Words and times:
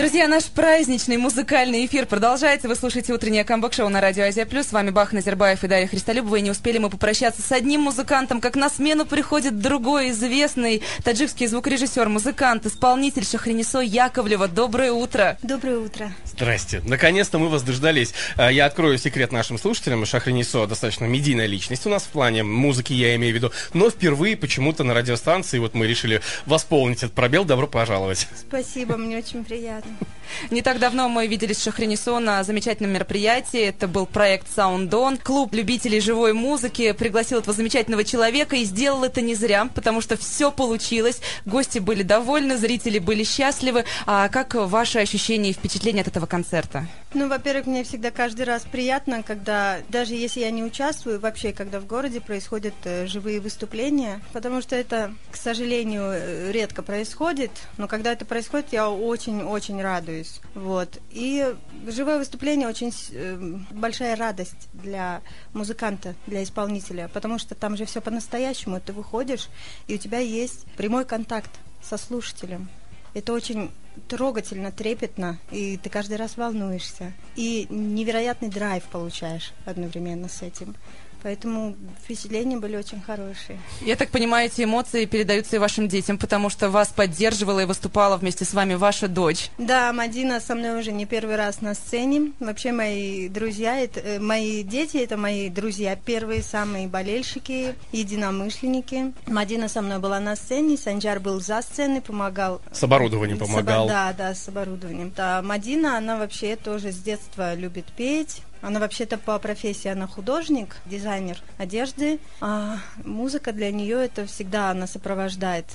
Друзья, 0.00 0.28
наш 0.28 0.44
праздничный 0.44 1.18
музыкальный 1.18 1.84
эфир 1.84 2.06
продолжается. 2.06 2.68
Вы 2.68 2.74
слушаете 2.74 3.12
утреннее 3.12 3.44
камбэк-шоу 3.44 3.90
на 3.90 4.00
радио 4.00 4.24
Азия 4.24 4.46
Плюс. 4.46 4.68
С 4.68 4.72
вами 4.72 4.88
Бах 4.88 5.12
Назербаев 5.12 5.62
и 5.62 5.68
Дарья 5.68 5.86
Христолюбова. 5.86 6.36
И 6.36 6.40
не 6.40 6.50
успели 6.50 6.78
мы 6.78 6.88
попрощаться 6.88 7.42
с 7.42 7.52
одним 7.52 7.82
музыкантом, 7.82 8.40
как 8.40 8.56
на 8.56 8.70
смену 8.70 9.04
приходит 9.04 9.58
другой 9.58 10.08
известный 10.12 10.80
таджикский 11.04 11.46
звукорежиссер, 11.46 12.08
музыкант, 12.08 12.64
исполнитель 12.64 13.26
Шахринисо 13.26 13.80
Яковлева. 13.80 14.48
Доброе 14.48 14.90
утро. 14.90 15.36
Доброе 15.42 15.80
утро. 15.80 16.10
Здрасте. 16.24 16.80
Наконец-то 16.86 17.38
мы 17.38 17.50
вас 17.50 17.62
дождались. 17.62 18.14
А, 18.36 18.50
я 18.50 18.64
открою 18.64 18.96
секрет 18.96 19.32
нашим 19.32 19.58
слушателям. 19.58 20.06
Шахринисо 20.06 20.66
достаточно 20.66 21.04
медийная 21.04 21.44
личность 21.44 21.84
у 21.84 21.90
нас 21.90 22.04
в 22.04 22.08
плане 22.08 22.42
музыки, 22.42 22.94
я 22.94 23.14
имею 23.16 23.34
в 23.34 23.36
виду. 23.36 23.52
Но 23.74 23.90
впервые 23.90 24.38
почему-то 24.38 24.82
на 24.82 24.94
радиостанции 24.94 25.58
вот 25.58 25.74
мы 25.74 25.86
решили 25.86 26.22
восполнить 26.46 27.02
этот 27.02 27.12
пробел. 27.12 27.44
Добро 27.44 27.66
пожаловать. 27.66 28.28
Спасибо, 28.48 28.96
мне 28.96 29.18
очень 29.18 29.44
приятно. 29.44 29.89
Не 30.50 30.62
так 30.62 30.78
давно 30.78 31.08
мы 31.08 31.26
виделись 31.26 31.58
с 31.58 31.64
Шахринисо 31.64 32.18
на 32.18 32.42
замечательном 32.44 32.92
мероприятии. 32.92 33.60
Это 33.60 33.88
был 33.88 34.06
проект 34.06 34.46
Sound 34.54 34.90
On. 34.90 35.20
Клуб 35.22 35.54
любителей 35.54 36.00
живой 36.00 36.32
музыки 36.32 36.92
пригласил 36.92 37.40
этого 37.40 37.54
замечательного 37.54 38.04
человека 38.04 38.56
и 38.56 38.64
сделал 38.64 39.04
это 39.04 39.20
не 39.20 39.34
зря, 39.34 39.68
потому 39.74 40.00
что 40.00 40.16
все 40.16 40.50
получилось. 40.50 41.20
Гости 41.46 41.78
были 41.78 42.02
довольны, 42.02 42.56
зрители 42.56 42.98
были 42.98 43.24
счастливы. 43.24 43.84
А 44.06 44.28
как 44.28 44.54
ваши 44.54 44.98
ощущения 44.98 45.50
и 45.50 45.54
впечатления 45.54 46.02
от 46.02 46.08
этого 46.08 46.26
концерта? 46.26 46.86
Ну, 47.12 47.28
во-первых, 47.28 47.66
мне 47.66 47.82
всегда 47.82 48.12
каждый 48.12 48.42
раз 48.42 48.62
приятно, 48.62 49.24
когда, 49.24 49.78
даже 49.88 50.14
если 50.14 50.40
я 50.40 50.50
не 50.52 50.62
участвую, 50.62 51.18
вообще, 51.18 51.52
когда 51.52 51.80
в 51.80 51.86
городе 51.86 52.20
происходят 52.20 52.74
э, 52.84 53.08
живые 53.08 53.40
выступления, 53.40 54.20
потому 54.32 54.62
что 54.62 54.76
это, 54.76 55.12
к 55.32 55.36
сожалению, 55.36 56.04
э, 56.04 56.52
редко 56.52 56.82
происходит, 56.82 57.50
но 57.78 57.88
когда 57.88 58.12
это 58.12 58.24
происходит, 58.24 58.68
я 58.70 58.88
очень-очень 58.88 59.82
радуюсь. 59.82 60.40
Вот. 60.54 61.00
И 61.10 61.52
живое 61.88 62.18
выступление 62.18 62.68
очень 62.68 62.92
э, 63.10 63.36
большая 63.72 64.14
радость 64.14 64.68
для 64.72 65.22
музыканта, 65.52 66.14
для 66.28 66.44
исполнителя, 66.44 67.10
потому 67.12 67.40
что 67.40 67.56
там 67.56 67.76
же 67.76 67.86
все 67.86 68.00
по-настоящему, 68.00 68.80
ты 68.80 68.92
выходишь, 68.92 69.48
и 69.88 69.96
у 69.96 69.98
тебя 69.98 70.20
есть 70.20 70.64
прямой 70.76 71.04
контакт 71.04 71.50
со 71.82 71.96
слушателем. 71.96 72.68
Это 73.14 73.32
очень 73.32 73.72
трогательно, 74.08 74.72
трепетно, 74.72 75.38
и 75.50 75.76
ты 75.76 75.90
каждый 75.90 76.16
раз 76.16 76.36
волнуешься. 76.36 77.12
И 77.36 77.66
невероятный 77.70 78.48
драйв 78.48 78.84
получаешь 78.84 79.52
одновременно 79.64 80.28
с 80.28 80.42
этим. 80.42 80.76
Поэтому 81.22 81.76
впечатления 82.02 82.56
были 82.56 82.76
очень 82.76 83.00
хорошие. 83.00 83.60
Я 83.80 83.96
так 83.96 84.10
понимаю, 84.10 84.46
эти 84.46 84.64
эмоции 84.64 85.04
передаются 85.04 85.56
и 85.56 85.58
вашим 85.58 85.88
детям, 85.88 86.18
потому 86.18 86.50
что 86.50 86.70
вас 86.70 86.88
поддерживала 86.88 87.60
и 87.60 87.64
выступала 87.64 88.16
вместе 88.16 88.44
с 88.44 88.54
вами 88.54 88.74
ваша 88.74 89.08
дочь. 89.08 89.50
Да, 89.58 89.92
Мадина 89.92 90.40
со 90.40 90.54
мной 90.54 90.78
уже 90.78 90.92
не 90.92 91.06
первый 91.06 91.36
раз 91.36 91.60
на 91.60 91.74
сцене. 91.74 92.32
Вообще 92.40 92.72
мои 92.72 93.28
друзья, 93.28 93.78
это, 93.78 94.00
э, 94.00 94.18
мои 94.18 94.62
дети, 94.62 94.96
это 94.98 95.16
мои 95.16 95.48
друзья, 95.48 95.96
первые 95.96 96.42
самые 96.42 96.88
болельщики, 96.88 97.74
единомышленники. 97.92 99.12
Мадина 99.26 99.68
со 99.68 99.82
мной 99.82 99.98
была 99.98 100.20
на 100.20 100.36
сцене, 100.36 100.76
Санджар 100.76 101.20
был 101.20 101.40
за 101.40 101.62
сценой, 101.62 102.00
помогал. 102.00 102.60
С 102.72 102.82
оборудованием 102.82 103.38
помогал. 103.38 103.86
С, 103.86 103.90
да, 103.90 104.12
да, 104.12 104.34
с 104.34 104.48
оборудованием. 104.48 105.12
Да, 105.14 105.42
Мадина, 105.42 105.98
она 105.98 106.16
вообще 106.16 106.56
тоже 106.56 106.92
с 106.92 106.96
детства 106.96 107.54
любит 107.54 107.86
петь 107.96 108.42
она 108.62 108.80
вообще-то 108.80 109.18
по 109.18 109.38
профессии 109.38 109.88
она 109.88 110.06
художник, 110.06 110.76
дизайнер 110.86 111.38
одежды. 111.58 112.18
А 112.40 112.78
музыка 113.04 113.52
для 113.52 113.70
нее 113.70 114.04
это 114.04 114.26
всегда 114.26 114.70
она 114.70 114.86
сопровождает 114.86 115.66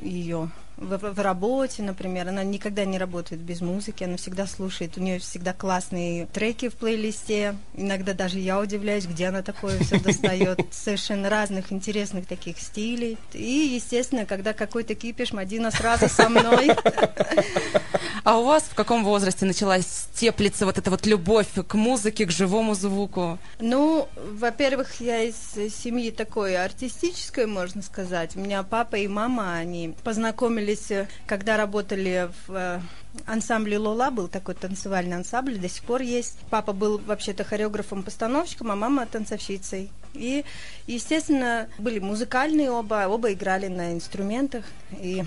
ее 0.00 0.50
в, 0.76 0.98
в 0.98 1.20
работе, 1.20 1.82
например, 1.82 2.28
она 2.28 2.44
никогда 2.44 2.84
не 2.84 2.98
работает 2.98 3.40
без 3.40 3.60
музыки, 3.60 4.04
она 4.04 4.16
всегда 4.16 4.46
слушает, 4.46 4.96
у 4.96 5.00
нее 5.00 5.18
всегда 5.18 5.52
классные 5.52 6.26
треки 6.26 6.68
в 6.68 6.74
плейлисте, 6.74 7.56
иногда 7.74 8.12
даже 8.12 8.38
я 8.38 8.60
удивляюсь, 8.60 9.06
где 9.06 9.26
она 9.26 9.42
такое 9.42 9.78
все 9.80 9.98
достает, 9.98 10.60
совершенно 10.70 11.30
разных 11.30 11.72
интересных 11.72 12.26
таких 12.26 12.58
стилей. 12.58 13.16
И, 13.32 13.70
естественно, 13.74 14.26
когда 14.26 14.52
какой-то 14.52 14.94
кипиш, 14.94 15.32
Мадина 15.32 15.70
сразу 15.70 16.08
со 16.08 16.28
мной. 16.28 16.70
А 18.24 18.38
у 18.38 18.44
вас 18.44 18.64
в 18.64 18.74
каком 18.74 19.04
возрасте 19.04 19.46
началась 19.46 20.08
теплиться 20.12 20.66
вот 20.66 20.78
эта 20.78 20.90
вот 20.90 21.06
любовь 21.06 21.46
к 21.66 21.74
музыке, 21.74 22.26
к 22.26 22.32
живому 22.32 22.74
звуку? 22.74 23.38
Ну, 23.60 24.08
во-первых, 24.16 25.00
я 25.00 25.22
из 25.22 25.36
семьи 25.72 26.10
такой 26.10 26.56
артистической, 26.56 27.46
можно 27.46 27.82
сказать. 27.82 28.34
У 28.34 28.40
меня 28.40 28.64
папа 28.64 28.96
и 28.96 29.06
мама, 29.06 29.54
они 29.54 29.94
познакомились 30.02 30.65
познакомились, 30.66 30.90
э, 30.90 31.08
когда 31.26 31.56
работали 31.56 32.28
в 32.46 32.54
э, 32.54 32.80
ансамбле 33.26 33.78
Лола, 33.78 34.10
был 34.10 34.28
такой 34.28 34.54
танцевальный 34.54 35.16
ансамбль, 35.16 35.58
до 35.58 35.68
сих 35.68 35.84
пор 35.84 36.02
есть. 36.02 36.38
Папа 36.50 36.72
был 36.72 36.98
вообще-то 36.98 37.44
хореографом-постановщиком, 37.44 38.70
а 38.70 38.76
мама 38.76 39.06
танцовщицей. 39.06 39.90
И, 40.14 40.44
естественно, 40.86 41.68
были 41.78 41.98
музыкальные 41.98 42.70
оба, 42.70 43.06
оба 43.08 43.32
играли 43.32 43.68
на 43.68 43.92
инструментах. 43.92 44.64
И 45.00 45.24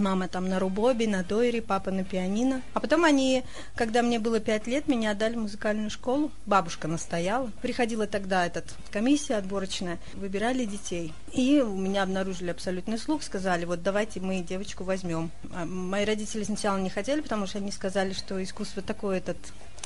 Мама 0.00 0.28
там 0.28 0.48
на 0.48 0.58
рубобе, 0.58 1.06
на 1.06 1.22
дойре, 1.22 1.60
папа 1.60 1.90
на 1.90 2.04
пианино. 2.04 2.62
А 2.72 2.80
потом 2.80 3.04
они, 3.04 3.44
когда 3.74 4.00
мне 4.02 4.18
было 4.18 4.40
пять 4.40 4.66
лет, 4.66 4.88
меня 4.88 5.10
отдали 5.10 5.34
в 5.34 5.40
музыкальную 5.40 5.90
школу. 5.90 6.32
Бабушка 6.46 6.88
настояла. 6.88 7.50
Приходила 7.60 8.06
тогда 8.06 8.46
этот 8.46 8.74
комиссия 8.90 9.36
отборочная, 9.36 9.98
выбирали 10.14 10.64
детей. 10.64 11.12
И 11.34 11.60
у 11.60 11.76
меня 11.76 12.02
обнаружили 12.02 12.50
абсолютный 12.50 12.98
слух, 12.98 13.22
сказали, 13.22 13.66
вот 13.66 13.82
давайте 13.82 14.20
мы 14.20 14.40
девочку 14.40 14.84
возьмем. 14.84 15.30
А 15.52 15.66
мои 15.66 16.06
родители 16.06 16.44
сначала 16.44 16.78
не 16.78 16.88
хотели, 16.88 17.20
потому 17.20 17.46
что 17.46 17.58
они 17.58 17.70
сказали, 17.70 18.14
что 18.14 18.42
искусство 18.42 18.80
такое 18.80 19.18
этот 19.18 19.36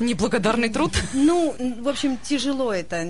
Неблагодарный 0.00 0.68
труд? 0.70 0.92
Ну, 1.12 1.54
в 1.80 1.88
общем, 1.88 2.18
тяжело 2.18 2.72
это. 2.72 3.06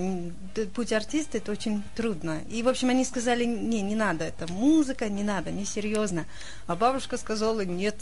Путь 0.75 0.93
артиста 0.93 1.39
это 1.39 1.51
очень 1.51 1.83
трудно. 1.95 2.41
И, 2.49 2.61
в 2.61 2.67
общем, 2.67 2.89
они 2.89 3.03
сказали, 3.03 3.43
не, 3.43 3.81
не 3.81 3.95
надо, 3.95 4.25
это 4.25 4.51
музыка, 4.51 5.09
не 5.09 5.23
надо, 5.23 5.51
не 5.51 5.65
серьезно. 5.65 6.25
А 6.67 6.75
бабушка 6.75 7.17
сказала, 7.17 7.61
нет, 7.61 7.95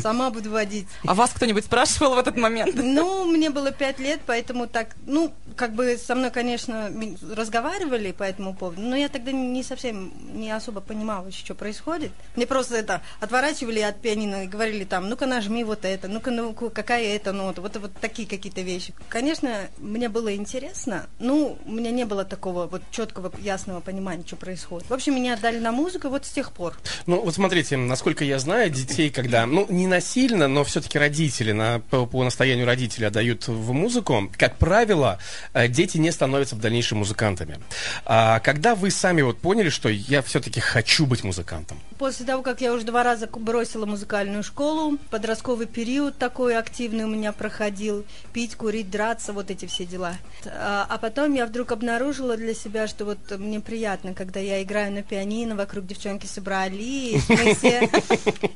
сама 0.00 0.30
буду 0.30 0.50
водить. 0.50 0.88
А 1.06 1.14
вас 1.14 1.32
кто-нибудь 1.34 1.64
спрашивал 1.64 2.14
в 2.14 2.18
этот 2.18 2.36
момент? 2.36 2.74
Ну, 2.74 3.26
мне 3.26 3.50
было 3.50 3.72
пять 3.72 3.98
лет, 3.98 4.20
поэтому 4.26 4.66
так, 4.66 4.96
ну, 5.06 5.32
как 5.54 5.74
бы 5.74 5.98
со 5.98 6.14
мной, 6.14 6.30
конечно, 6.30 6.90
разговаривали 7.30 8.12
по 8.12 8.22
этому 8.22 8.54
поводу, 8.54 8.80
но 8.80 8.96
я 8.96 9.08
тогда 9.08 9.32
не 9.32 9.62
совсем, 9.62 10.12
не 10.34 10.50
особо 10.50 10.80
понимала, 10.80 11.30
что 11.30 11.54
происходит. 11.54 12.10
Мне 12.36 12.46
просто 12.46 12.76
это 12.76 13.02
отворачивали 13.20 13.80
от 13.80 14.00
пианино 14.00 14.44
и 14.44 14.48
говорили 14.48 14.84
там, 14.84 15.08
ну-ка 15.08 15.26
нажми 15.26 15.62
вот 15.62 15.84
это, 15.84 16.08
ну-ка, 16.08 16.30
ну 16.30 16.54
какая 16.54 17.14
это 17.14 17.32
нота, 17.32 17.60
вот, 17.60 17.76
вот 17.76 17.92
так 18.00 18.13
такие 18.14 18.28
какие-то 18.28 18.60
вещи. 18.60 18.94
Конечно, 19.08 19.68
мне 19.78 20.08
было 20.08 20.36
интересно, 20.36 21.06
ну, 21.18 21.58
у 21.64 21.72
меня 21.72 21.90
не 21.90 22.04
было 22.04 22.24
такого 22.24 22.68
вот 22.68 22.82
четкого, 22.92 23.32
ясного 23.40 23.80
понимания, 23.80 24.22
что 24.24 24.36
происходит. 24.36 24.88
В 24.88 24.94
общем, 24.94 25.16
меня 25.16 25.34
отдали 25.34 25.58
на 25.58 25.72
музыку 25.72 26.08
вот 26.08 26.24
с 26.24 26.30
тех 26.30 26.52
пор. 26.52 26.78
Ну, 27.06 27.20
вот 27.20 27.34
смотрите, 27.34 27.76
насколько 27.76 28.24
я 28.24 28.38
знаю, 28.38 28.70
детей, 28.70 29.10
когда, 29.10 29.46
ну, 29.46 29.66
не 29.68 29.88
насильно, 29.88 30.46
но 30.46 30.62
все-таки 30.62 30.96
родители, 30.96 31.50
на, 31.50 31.80
по, 31.90 32.06
по 32.06 32.22
настоянию 32.22 32.66
родителей 32.66 33.08
отдают 33.08 33.48
в 33.48 33.72
музыку, 33.72 34.30
как 34.38 34.58
правило, 34.58 35.18
э, 35.52 35.66
дети 35.66 35.98
не 35.98 36.12
становятся 36.12 36.54
в 36.54 36.60
дальнейшем 36.60 36.98
музыкантами. 36.98 37.58
А 38.04 38.38
когда 38.38 38.76
вы 38.76 38.92
сами 38.92 39.22
вот 39.22 39.38
поняли, 39.38 39.70
что 39.70 39.88
я 39.88 40.22
все-таки 40.22 40.60
хочу 40.60 41.04
быть 41.06 41.24
музыкантом? 41.24 41.80
После 41.98 42.24
того, 42.24 42.44
как 42.44 42.60
я 42.60 42.72
уже 42.72 42.84
два 42.84 43.02
раза 43.02 43.26
бросила 43.26 43.86
музыкальную 43.86 44.44
школу, 44.44 44.98
подростковый 45.10 45.66
период 45.66 46.16
такой 46.16 46.56
активный 46.56 47.04
у 47.04 47.08
меня 47.08 47.32
проходил, 47.32 48.03
пить, 48.32 48.54
курить, 48.56 48.90
драться, 48.90 49.32
вот 49.32 49.50
эти 49.50 49.66
все 49.66 49.84
дела. 49.84 50.16
А, 50.46 50.86
а 50.88 50.98
потом 50.98 51.34
я 51.34 51.46
вдруг 51.46 51.72
обнаружила 51.72 52.36
для 52.36 52.54
себя, 52.54 52.86
что 52.86 53.04
вот 53.04 53.18
мне 53.38 53.60
приятно, 53.60 54.14
когда 54.14 54.40
я 54.40 54.62
играю 54.62 54.92
на 54.92 55.02
пианино, 55.02 55.56
вокруг 55.56 55.86
девчонки 55.86 56.26
собрались, 56.26 57.28
мы 57.28 57.54
все, 57.54 57.90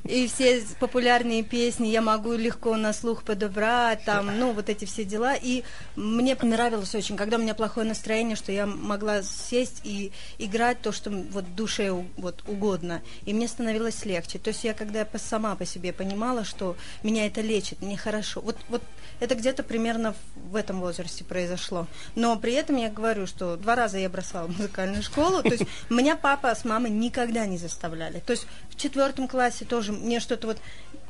и 0.05 0.27
все 0.27 0.63
популярные 0.81 1.43
песни 1.43 1.89
я 1.89 2.03
могу 2.03 2.33
легко 2.33 2.77
на 2.77 2.93
слух 2.93 3.23
подобрать, 3.23 4.05
там, 4.05 4.39
ну, 4.39 4.53
вот 4.53 4.69
эти 4.69 4.85
все 4.85 5.05
дела. 5.05 5.35
И 5.35 5.65
мне 5.97 6.37
понравилось 6.37 6.95
очень, 6.95 7.17
когда 7.17 7.37
у 7.37 7.41
меня 7.41 7.55
плохое 7.55 7.87
настроение, 7.87 8.37
что 8.37 8.53
я 8.53 8.67
могла 8.67 9.23
сесть 9.23 9.81
и 9.85 10.13
играть 10.39 10.81
то, 10.81 10.93
что 10.93 11.11
вот 11.11 11.55
душе 11.55 11.93
вот 12.17 12.43
угодно. 12.47 13.03
И 13.25 13.33
мне 13.33 13.49
становилось 13.49 14.05
легче. 14.05 14.39
То 14.39 14.49
есть 14.49 14.65
я 14.65 14.75
когда 14.75 15.07
сама 15.17 15.55
по 15.57 15.65
себе 15.65 15.93
понимала, 15.93 16.45
что 16.45 16.77
меня 17.03 17.27
это 17.27 17.41
лечит, 17.41 17.83
мне 17.83 17.97
хорошо. 17.97 18.41
Вот, 18.41 18.57
вот 18.69 18.83
это 19.21 19.35
где-то 19.39 19.63
примерно 19.63 20.15
в 20.35 20.57
этом 20.57 20.81
возрасте 20.81 21.25
произошло. 21.25 21.87
Но 22.15 22.37
при 22.39 22.53
этом 22.53 22.77
я 22.77 22.91
говорю, 22.91 23.27
что 23.27 23.57
два 23.57 23.75
раза 23.75 23.99
я 23.99 24.11
бросала 24.11 24.47
музыкальную 24.49 25.03
школу. 25.03 25.43
То 25.43 25.51
есть 25.51 25.65
меня 25.91 26.17
папа 26.17 26.55
с 26.55 26.65
мамой 26.65 26.91
никогда 26.91 27.47
не 27.47 27.59
заставляли. 27.59 28.21
То 28.21 28.33
есть 28.33 28.47
в 28.71 28.77
четвертом 28.77 29.29
классе 29.29 29.65
тоже 29.65 29.93
мне 29.93 30.21
что-то 30.21 30.49
вот 30.49 30.59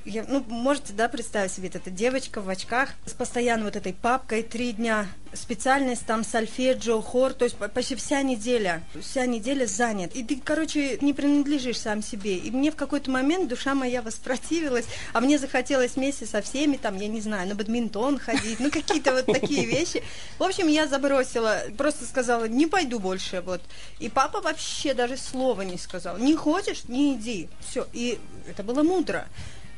я, 0.08 0.24
ну, 0.26 0.42
можете, 0.48 0.92
да, 0.92 1.08
представить 1.08 1.52
себе, 1.52 1.68
эта 1.68 1.90
девочка 1.90 2.40
в 2.40 2.48
очках 2.48 2.90
с 3.06 3.12
постоянно 3.12 3.64
вот 3.64 3.76
этой 3.76 3.92
папкой 3.92 4.42
три 4.42 4.72
дня, 4.72 5.06
специальность 5.34 6.06
там 6.06 6.24
сольфеджио, 6.24 7.00
хор, 7.02 7.34
то 7.34 7.44
есть 7.44 7.56
почти 7.56 7.94
вся 7.94 8.22
неделя, 8.22 8.82
вся 9.00 9.26
неделя 9.26 9.66
занят. 9.66 10.14
И 10.16 10.24
ты, 10.24 10.40
короче, 10.42 10.98
не 11.02 11.12
принадлежишь 11.12 11.78
сам 11.78 12.02
себе. 12.02 12.36
И 12.36 12.50
мне 12.50 12.70
в 12.70 12.76
какой-то 12.76 13.10
момент 13.10 13.48
душа 13.48 13.74
моя 13.74 14.00
воспротивилась, 14.00 14.86
а 15.12 15.20
мне 15.20 15.38
захотелось 15.38 15.96
вместе 15.96 16.24
со 16.24 16.40
всеми, 16.40 16.76
там, 16.76 16.96
я 16.96 17.08
не 17.08 17.20
знаю, 17.20 17.48
на 17.48 17.54
бадминтон 17.54 18.18
ходить, 18.18 18.60
ну, 18.60 18.70
какие-то 18.70 19.12
вот 19.12 19.26
такие 19.26 19.66
вещи. 19.66 20.02
В 20.38 20.42
общем, 20.42 20.68
я 20.68 20.86
забросила, 20.86 21.60
просто 21.76 22.06
сказала, 22.06 22.48
не 22.48 22.66
пойду 22.66 22.98
больше, 22.98 23.42
вот. 23.42 23.60
И 23.98 24.08
папа 24.08 24.40
вообще 24.40 24.94
даже 24.94 25.18
слова 25.18 25.62
не 25.62 25.76
сказал. 25.76 26.16
Не 26.16 26.34
хочешь, 26.34 26.84
не 26.84 27.14
иди. 27.14 27.48
Все. 27.60 27.86
И 27.92 28.18
это 28.48 28.62
было 28.62 28.82
мудро. 28.82 29.26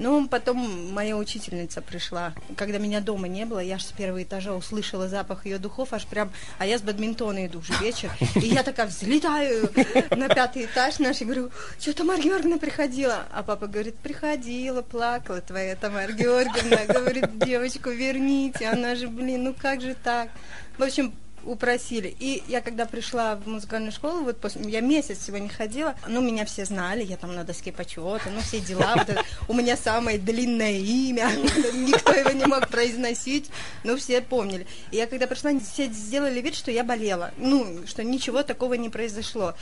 Ну, 0.00 0.26
потом 0.28 0.94
моя 0.94 1.14
учительница 1.14 1.82
пришла, 1.82 2.32
когда 2.56 2.78
меня 2.78 3.02
дома 3.02 3.28
не 3.28 3.44
было, 3.44 3.58
я 3.58 3.76
же 3.76 3.84
с 3.84 3.92
первого 3.92 4.22
этажа 4.22 4.54
услышала 4.54 5.08
запах 5.08 5.44
ее 5.44 5.58
духов, 5.58 5.92
аж 5.92 6.06
прям, 6.06 6.32
а 6.58 6.64
я 6.64 6.78
с 6.78 6.82
бадминтона 6.82 7.46
иду 7.46 7.58
уже 7.58 7.74
вечер, 7.82 8.10
и 8.36 8.46
я 8.46 8.62
такая 8.62 8.86
взлетаю 8.86 9.70
на 10.10 10.30
пятый 10.30 10.64
этаж 10.64 11.00
наш 11.00 11.20
и 11.20 11.26
говорю, 11.26 11.50
что 11.78 11.92
Тамара 11.92 12.18
Георгиевна 12.18 12.56
приходила? 12.56 13.26
А 13.30 13.42
папа 13.42 13.66
говорит, 13.66 13.96
приходила, 13.96 14.80
плакала 14.80 15.42
твоя 15.42 15.76
Тамара 15.76 16.12
Георгиевна, 16.12 16.86
говорит, 16.86 17.38
девочку 17.38 17.90
верните, 17.90 18.68
она 18.68 18.94
же, 18.94 19.06
блин, 19.06 19.44
ну 19.44 19.54
как 19.54 19.82
же 19.82 19.94
так? 20.02 20.30
В 20.78 20.82
общем, 20.82 21.12
упросили. 21.44 22.14
И 22.18 22.42
я 22.48 22.60
когда 22.60 22.86
пришла 22.86 23.36
в 23.36 23.46
музыкальную 23.46 23.92
школу, 23.92 24.24
вот 24.24 24.38
после, 24.38 24.62
я 24.70 24.80
месяц 24.80 25.18
всего 25.18 25.38
не 25.38 25.48
ходила, 25.48 25.94
ну, 26.06 26.20
меня 26.20 26.44
все 26.44 26.64
знали, 26.64 27.02
я 27.02 27.16
там 27.16 27.34
на 27.34 27.44
доске 27.44 27.72
почета, 27.72 28.30
ну, 28.30 28.40
все 28.40 28.60
дела, 28.60 28.94
вот 28.96 29.08
это, 29.08 29.24
у 29.48 29.54
меня 29.54 29.76
самое 29.76 30.18
длинное 30.18 30.78
имя, 30.78 31.30
никто 31.74 32.12
его 32.12 32.30
не 32.30 32.46
мог 32.46 32.68
произносить, 32.68 33.50
ну, 33.84 33.96
все 33.96 34.20
помнили. 34.20 34.66
И 34.90 34.96
я 34.96 35.06
когда 35.06 35.26
пришла, 35.26 35.52
все 35.60 35.86
сделали 35.86 36.40
вид, 36.40 36.54
что 36.54 36.70
я 36.70 36.84
болела, 36.84 37.32
ну, 37.36 37.86
что 37.86 38.04
ничего 38.04 38.42
такого 38.42 38.74
не 38.74 38.88
произошло. 38.88 39.54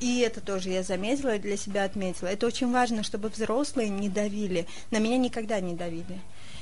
И 0.00 0.20
это 0.20 0.40
тоже 0.40 0.70
я 0.70 0.82
заметила, 0.82 1.38
для 1.38 1.56
себя 1.56 1.84
отметила. 1.84 2.28
Это 2.28 2.46
очень 2.46 2.70
важно, 2.70 3.02
чтобы 3.02 3.28
взрослые 3.28 3.88
не 3.88 4.08
давили. 4.08 4.66
На 4.90 4.98
меня 4.98 5.16
никогда 5.16 5.58
не 5.60 5.74
давили. 5.74 6.20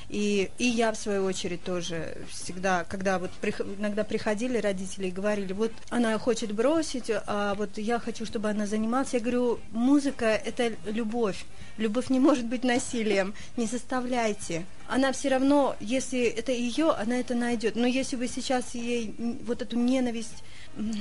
И, 0.08 0.50
и 0.58 0.66
я, 0.66 0.92
в 0.92 0.96
свою 0.96 1.24
очередь, 1.24 1.64
тоже 1.64 2.16
всегда, 2.30 2.84
когда 2.84 3.18
вот 3.18 3.30
при, 3.40 3.52
иногда 3.78 4.04
приходили 4.04 4.58
родители 4.58 5.08
и 5.08 5.10
говорили, 5.10 5.52
вот 5.52 5.72
она 5.90 6.18
хочет 6.18 6.52
бросить, 6.52 7.10
а 7.26 7.54
вот 7.54 7.78
я 7.78 7.98
хочу, 7.98 8.26
чтобы 8.26 8.50
она 8.50 8.66
занималась. 8.66 9.12
Я 9.14 9.20
говорю, 9.20 9.60
музыка– 9.72 10.26
это 10.44 10.72
любовь. 10.86 11.44
Любовь 11.76 12.10
не 12.10 12.20
может 12.20 12.46
быть 12.46 12.64
насилием. 12.64 13.34
Не 13.56 13.66
заставляйте. 13.66 14.64
Она 14.88 15.12
все 15.12 15.30
равно, 15.30 15.74
если 15.80 16.22
это 16.22 16.52
ее, 16.52 16.90
она 16.90 17.18
это 17.18 17.34
найдет. 17.34 17.74
Но 17.74 17.86
если 17.86 18.16
вы 18.16 18.28
сейчас 18.28 18.74
ей 18.74 19.14
вот 19.46 19.62
эту 19.62 19.76
ненависть 19.76 20.44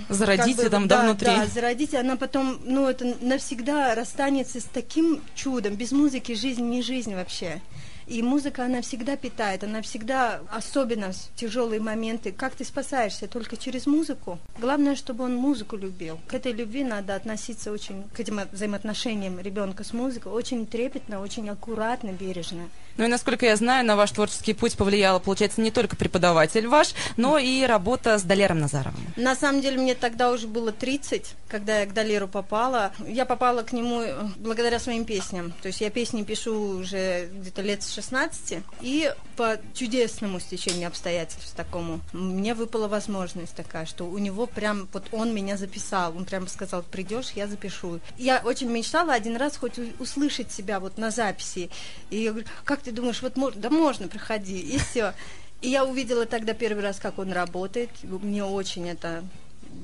Зародите 0.10 0.56
как 0.56 0.66
бы, 0.66 0.70
там, 0.70 0.88
да, 0.88 0.98
да, 0.98 1.04
внутри. 1.06 1.28
Да, 1.28 1.46
зародите, 1.48 1.98
она 1.98 2.16
потом, 2.16 2.60
ну, 2.64 2.88
это 2.88 3.16
навсегда 3.22 3.96
расстанется 3.96 4.60
с 4.60 4.66
таким 4.66 5.22
чудом. 5.36 5.76
Без 5.76 5.92
музыки 5.92 6.34
жизнь 6.34 6.64
не 6.64 6.82
жизнь 6.82 7.16
вообще. 7.16 7.62
И 8.08 8.22
музыка, 8.22 8.66
она 8.66 8.82
всегда 8.82 9.16
питает, 9.16 9.64
она 9.64 9.82
всегда, 9.82 10.42
особенно 10.50 11.12
в 11.12 11.36
тяжелые 11.36 11.80
моменты, 11.80 12.32
как 12.32 12.56
ты 12.56 12.66
спасаешься? 12.66 13.28
Только 13.28 13.58
через 13.58 13.86
музыку. 13.86 14.40
Главное, 14.60 14.96
чтобы 14.96 15.24
он 15.24 15.36
музыку 15.36 15.78
любил. 15.78 16.20
К 16.28 16.34
этой 16.34 16.52
любви 16.52 16.84
надо 16.84 17.16
относиться 17.16 17.72
очень, 17.72 18.04
к 18.14 18.20
этим 18.20 18.42
взаимоотношениям 18.52 19.40
ребенка 19.40 19.84
с 19.84 19.94
музыкой, 19.94 20.32
очень 20.32 20.66
трепетно, 20.66 21.22
очень 21.22 21.50
аккуратно, 21.50 22.12
бережно. 22.12 22.70
Ну 22.98 23.06
и 23.06 23.08
насколько 23.08 23.46
я 23.46 23.56
знаю, 23.56 23.86
на 23.86 23.96
ваш 23.96 24.12
творческий 24.12 24.54
путь 24.54 24.78
повлияла, 24.78 25.20
получается, 25.20 25.62
не 25.62 25.72
только 25.72 25.96
преподаватель 25.96 26.68
ваш, 26.68 26.94
но 27.18 27.38
и 27.38 27.64
работа 27.64 28.18
с 28.18 28.24
Далером 28.24 28.60
Назаровым. 28.60 29.02
На 29.16 29.36
самом 29.36 29.62
деле, 29.62 29.78
мне 29.78 29.96
тогда 29.96 30.32
уже 30.32 30.48
было 30.48 30.72
30, 30.72 31.34
когда 31.48 31.80
я 31.80 31.86
к 31.86 31.94
Далеру 31.94 32.28
попала. 32.28 32.92
Я 33.08 33.26
попала 33.26 33.64
к 33.64 33.74
нему 33.74 34.02
э, 34.02 34.24
благодаря 34.38 34.80
своим 34.80 35.06
песням. 35.06 35.54
То 35.62 35.68
есть 35.68 35.82
я 35.82 35.90
песни 35.90 36.24
пишу 36.24 36.80
уже 36.80 37.30
где-то 37.32 37.62
лет 37.62 37.84
с 37.84 37.94
16, 37.94 38.60
и 38.82 39.12
по 39.36 39.58
чудесному 39.74 40.40
стечению 40.40 40.88
обстоятельств 40.88 41.56
такому 41.56 42.02
мне 42.12 42.54
выпала 42.54 42.88
возможность 42.88 43.56
такая, 43.56 43.86
что 43.86 44.06
у 44.06 44.18
него 44.20 44.46
прям, 44.46 44.88
вот 44.94 45.08
он 45.12 45.34
меня 45.34 45.58
записал, 45.58 46.16
он 46.16 46.26
прям 46.26 46.48
сказал, 46.48 46.84
придешь, 46.84 47.32
я 47.36 47.48
запишу. 47.48 48.00
Я 48.18 48.42
очень 48.44 48.70
мечтала 48.70 49.14
один 49.14 49.38
раз 49.38 49.58
хоть 49.58 49.80
услышать 50.00 50.52
себя 50.52 50.80
вот 50.80 50.98
на 50.98 51.10
записи. 51.10 51.70
И 52.10 52.18
я 52.18 52.32
говорю, 52.32 52.48
как 52.64 52.83
ты 52.84 52.92
думаешь, 52.92 53.22
вот 53.22 53.36
можно, 53.36 53.62
да 53.62 53.70
можно, 53.70 54.08
приходи, 54.08 54.60
и 54.60 54.78
все. 54.78 55.14
И 55.62 55.70
я 55.70 55.86
увидела 55.86 56.26
тогда 56.26 56.54
первый 56.54 56.84
раз, 56.84 57.00
как 57.00 57.20
он 57.20 57.32
работает. 57.32 57.90
Мне 58.04 58.44
очень 58.44 58.90
это, 58.90 59.24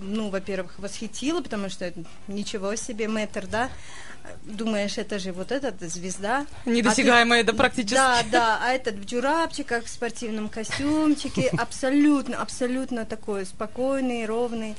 ну, 0.01 0.29
во-первых, 0.29 0.77
восхитило, 0.79 1.41
потому 1.41 1.69
что 1.69 1.93
ничего 2.27 2.75
себе, 2.75 3.07
метр, 3.07 3.47
да 3.47 3.69
думаешь, 4.43 4.97
это 4.97 5.19
же 5.19 5.31
вот 5.31 5.51
этот 5.51 5.81
звезда. 5.81 6.45
Недосягаемая, 6.65 7.41
а 7.41 7.43
ты, 7.43 7.51
да, 7.51 7.57
практически. 7.57 7.95
Да, 7.95 8.23
да, 8.31 8.59
а 8.61 8.71
этот 8.71 8.95
в 8.95 9.05
джурапчиках, 9.05 9.85
в 9.85 9.89
спортивном 9.89 10.49
костюмчике, 10.49 11.49
абсолютно, 11.57 12.37
абсолютно 12.37 13.05
такой 13.05 13.45
спокойный, 13.45 14.25
ровный. 14.25 14.75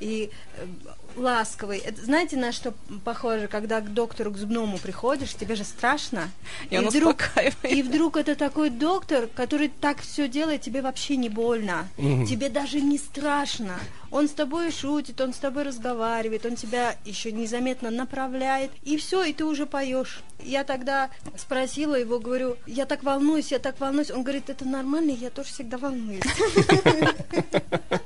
И 0.00 0.30
э, 0.56 0.66
ласковый. 1.16 1.78
Это, 1.78 2.02
знаете, 2.02 2.36
на 2.36 2.52
что 2.52 2.74
похоже, 3.04 3.48
когда 3.48 3.80
к 3.80 3.92
доктору 3.92 4.30
к 4.30 4.36
зубному 4.36 4.78
приходишь, 4.78 5.34
тебе 5.34 5.54
же 5.54 5.64
страшно. 5.64 6.30
И, 6.70 6.74
и 6.74 6.78
он 6.78 6.88
вдруг, 6.88 7.30
И 7.68 7.82
вдруг 7.82 8.16
это 8.16 8.34
такой 8.34 8.70
доктор, 8.70 9.28
который 9.34 9.68
так 9.68 10.00
все 10.00 10.28
делает, 10.28 10.62
тебе 10.62 10.82
вообще 10.82 11.16
не 11.16 11.28
больно. 11.28 11.88
Угу. 11.98 12.26
Тебе 12.26 12.48
даже 12.48 12.80
не 12.80 12.98
страшно. 12.98 13.78
Он 14.10 14.28
с 14.28 14.32
тобой 14.32 14.70
шутит, 14.70 15.20
он 15.20 15.34
с 15.34 15.38
тобой 15.38 15.64
разговаривает, 15.64 16.46
он 16.46 16.54
тебя 16.54 16.96
еще 17.04 17.32
незаметно 17.32 17.90
направляет. 17.90 18.70
И 18.84 18.96
все, 18.96 19.24
и 19.24 19.32
ты 19.32 19.44
уже 19.44 19.66
поешь. 19.66 20.22
Я 20.40 20.62
тогда 20.62 21.10
спросила 21.36 21.94
его, 21.96 22.20
говорю, 22.20 22.56
я 22.66 22.86
так 22.86 23.02
волнуюсь, 23.02 23.50
я 23.50 23.58
так 23.58 23.80
волнуюсь. 23.80 24.10
Он 24.10 24.22
говорит, 24.22 24.50
это 24.50 24.64
нормально, 24.64 25.10
я 25.10 25.30
тоже 25.30 25.48
всегда 25.48 25.78
волнуюсь. 25.78 26.22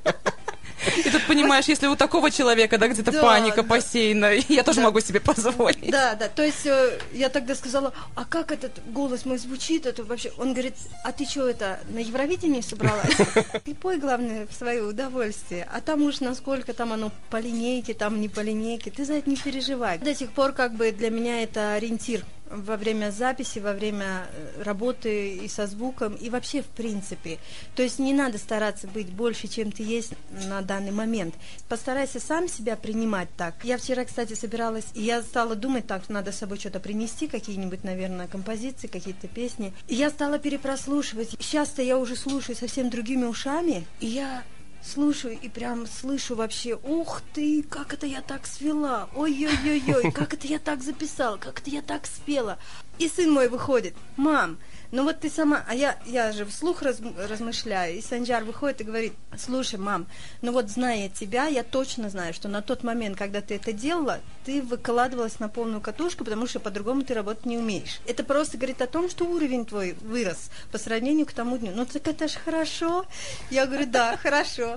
Понимаешь, 1.29 1.67
если 1.67 1.87
у 1.87 1.97
такого 1.97 2.31
человека, 2.31 2.79
да, 2.79 2.89
где-то 2.89 3.13
да, 3.13 3.23
паника 3.23 3.63
да. 3.63 3.69
посеяна, 3.69 4.33
я 4.49 4.63
тоже 4.63 4.79
да. 4.81 4.87
могу 4.87 5.01
себе 5.01 5.21
позволить. 5.21 5.91
Да, 5.91 6.15
да, 6.15 6.29
то 6.29 6.43
есть 6.43 6.67
э, 6.67 6.99
я 7.13 7.29
тогда 7.29 7.55
сказала, 7.55 7.93
а 8.15 8.25
как 8.25 8.51
этот 8.51 8.73
голос 8.93 9.25
мой 9.25 9.39
звучит, 9.39 9.87
это 9.87 10.03
вообще, 10.05 10.33
он 10.39 10.53
говорит, 10.53 10.75
а 11.05 11.13
ты 11.13 11.25
что 11.25 11.49
это, 11.49 11.81
на 11.91 11.99
Евровидении 11.99 12.63
собралась? 12.63 13.15
Ты 13.65 13.75
пой, 13.75 13.99
главное, 13.99 14.47
в 14.47 14.55
свое 14.55 14.83
удовольствие, 14.83 15.69
а 15.73 15.81
там 15.81 16.03
уж 16.03 16.21
насколько 16.21 16.73
там 16.73 16.93
оно 16.93 17.11
по 17.31 17.37
линейке, 17.37 17.95
там 17.95 18.21
не 18.21 18.29
по 18.29 18.41
линейке, 18.41 18.91
ты 18.91 19.05
за 19.05 19.15
это 19.15 19.29
не 19.29 19.37
переживай. 19.37 19.99
До 19.99 20.15
сих 20.15 20.31
пор 20.33 20.53
как 20.53 20.75
бы 20.75 20.91
для 20.93 21.11
меня 21.11 21.43
это 21.43 21.75
ориентир 21.75 22.25
во 22.51 22.77
время 22.77 23.11
записи, 23.11 23.59
во 23.59 23.73
время 23.73 24.27
э, 24.33 24.63
работы 24.63 25.35
и 25.37 25.49
со 25.49 25.67
звуком, 25.67 26.15
и 26.15 26.31
вообще 26.31 26.63
в 26.63 26.67
принципе. 26.67 27.39
То 27.75 27.83
есть 27.83 27.99
не 27.99 28.13
надо 28.13 28.39
стараться 28.39 28.87
быть 28.87 29.11
больше, 29.11 29.49
чем 29.49 29.73
ты 29.73 29.83
есть 29.83 30.13
на 30.31 30.63
данный 30.63 30.93
момент. 30.93 31.35
Постарайся 31.69 32.21
сам 32.21 32.49
себя 32.49 32.77
принимать 32.77 33.29
так. 33.37 33.55
Я 33.65 33.79
вчера, 33.79 34.05
кстати, 34.05 34.35
собиралась, 34.35 34.87
и 34.95 35.03
я 35.03 35.23
стала 35.23 35.55
думать 35.55 35.87
так, 35.87 36.09
надо 36.09 36.33
с 36.33 36.39
собой 36.39 36.59
что-то 36.59 36.81
принести, 36.81 37.29
какие-нибудь, 37.29 37.85
наверное, 37.85 38.27
композиции, 38.27 38.87
какие-то 38.87 39.29
песни. 39.29 39.73
И 39.87 39.95
я 39.95 40.11
стала 40.11 40.39
перепрослушивать. 40.39 41.31
Сейчас-то 41.41 41.83
я 41.83 41.99
уже 41.99 42.17
слушаю 42.17 42.57
совсем 42.57 42.91
другими 42.91 43.25
ушами, 43.25 43.87
и 44.01 44.07
я 44.07 44.43
слушаю 44.83 45.39
и 45.41 45.49
прям 45.49 45.87
слышу 45.87 46.35
вообще, 46.35 46.77
ух 46.77 47.23
ты, 47.35 47.63
как 47.63 47.95
это 47.95 48.07
я 48.07 48.23
так 48.23 48.47
свела, 48.47 49.09
ой-ой-ой-ой, 49.15 50.13
как 50.13 50.35
это 50.35 50.47
я 50.47 50.59
так 50.59 50.83
записала, 50.83 51.37
как 51.37 51.61
это 51.61 51.71
я 51.71 51.83
так 51.83 52.07
спела. 52.07 52.59
И 52.99 53.09
сын 53.09 53.31
мой 53.31 53.49
выходит, 53.49 53.95
мам, 54.17 54.59
ну 54.91 55.05
вот 55.05 55.21
ты 55.21 55.31
сама, 55.31 55.65
а 55.69 55.75
я, 55.75 55.99
я 56.07 56.33
же 56.33 56.45
вслух 56.45 56.83
раз, 56.83 56.99
размышляю, 57.29 57.97
и 57.97 58.03
Санджар 58.03 58.45
выходит 58.45 58.81
и 58.81 58.85
говорит, 58.85 59.13
слушай, 59.37 59.79
мам, 59.79 60.07
ну 60.41 60.53
вот 60.53 60.71
зная 60.71 61.09
тебя, 61.09 61.47
я 61.47 61.63
точно 61.63 62.09
знаю, 62.09 62.33
что 62.33 62.49
на 62.49 62.63
тот 62.63 62.83
момент, 62.83 63.19
когда 63.19 63.41
ты 63.41 63.57
это 63.57 63.73
делала, 63.73 64.21
ты 64.45 64.63
выкладывалась 64.63 65.41
на 65.41 65.49
полную 65.49 65.81
катушку, 65.81 66.25
потому 66.25 66.47
что 66.47 66.61
по-другому 66.61 67.03
ты 67.03 67.15
работать 67.15 67.45
не 67.45 67.59
умеешь. 67.59 68.01
Это 68.07 68.25
просто 68.25 68.57
говорит 68.57 68.81
о 68.81 68.87
том, 68.87 69.11
что 69.11 69.25
уровень 69.25 69.67
твой 69.67 69.93
вырос 70.01 70.51
по 70.73 70.79
сравнению 70.79 71.27
к 71.27 71.33
тому 71.33 71.59
дню. 71.59 71.73
Ну 71.75 71.85
так 71.85 72.09
это 72.09 72.29
же 72.29 72.39
хорошо. 72.39 73.05
Я 73.51 73.67
говорю, 73.67 73.87
да, 73.87 74.17
хорошо. 74.17 74.77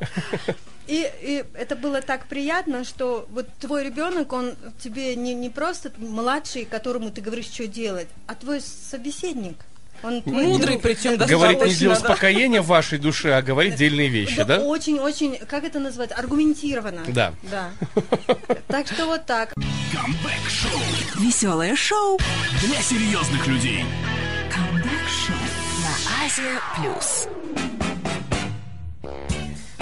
И, 0.87 1.09
и 1.21 1.45
это 1.53 1.75
было 1.75 2.01
так 2.01 2.27
приятно, 2.27 2.83
что 2.83 3.27
вот 3.29 3.47
твой 3.59 3.85
ребенок, 3.85 4.33
он 4.33 4.55
тебе 4.83 5.15
не, 5.15 5.33
не 5.33 5.49
просто 5.49 5.91
младший, 5.97 6.65
которому 6.65 7.11
ты 7.11 7.21
говоришь, 7.21 7.45
что 7.45 7.67
делать, 7.67 8.07
а 8.27 8.35
твой 8.35 8.59
собеседник. 8.61 9.55
Он 10.03 10.21
мудрый, 10.25 10.79
причем 10.79 11.17
достаточно. 11.17 11.27
Говорит 11.27 11.65
не 11.65 11.75
для 11.75 11.91
успокоения 11.91 12.61
в 12.61 12.67
вашей 12.67 12.97
душе, 12.97 13.33
а 13.33 13.41
говорит 13.41 13.75
дельные 13.75 14.09
вещи, 14.09 14.43
да? 14.43 14.59
Очень-очень, 14.59 15.37
как 15.47 15.63
это 15.63 15.79
назвать, 15.79 16.11
аргументированно. 16.11 17.01
Да. 17.07 17.33
Да. 17.43 17.69
Так 18.67 18.87
что 18.87 19.05
вот 19.05 19.25
так. 19.25 19.53
Камбэк-шоу. 19.93 21.21
Веселое 21.21 21.75
шоу 21.75 22.19
для 22.61 22.81
серьезных 22.81 23.45
людей. 23.47 23.83
Камбэк. 24.49 24.91
Азия 26.23 26.59
плюс. 26.77 27.27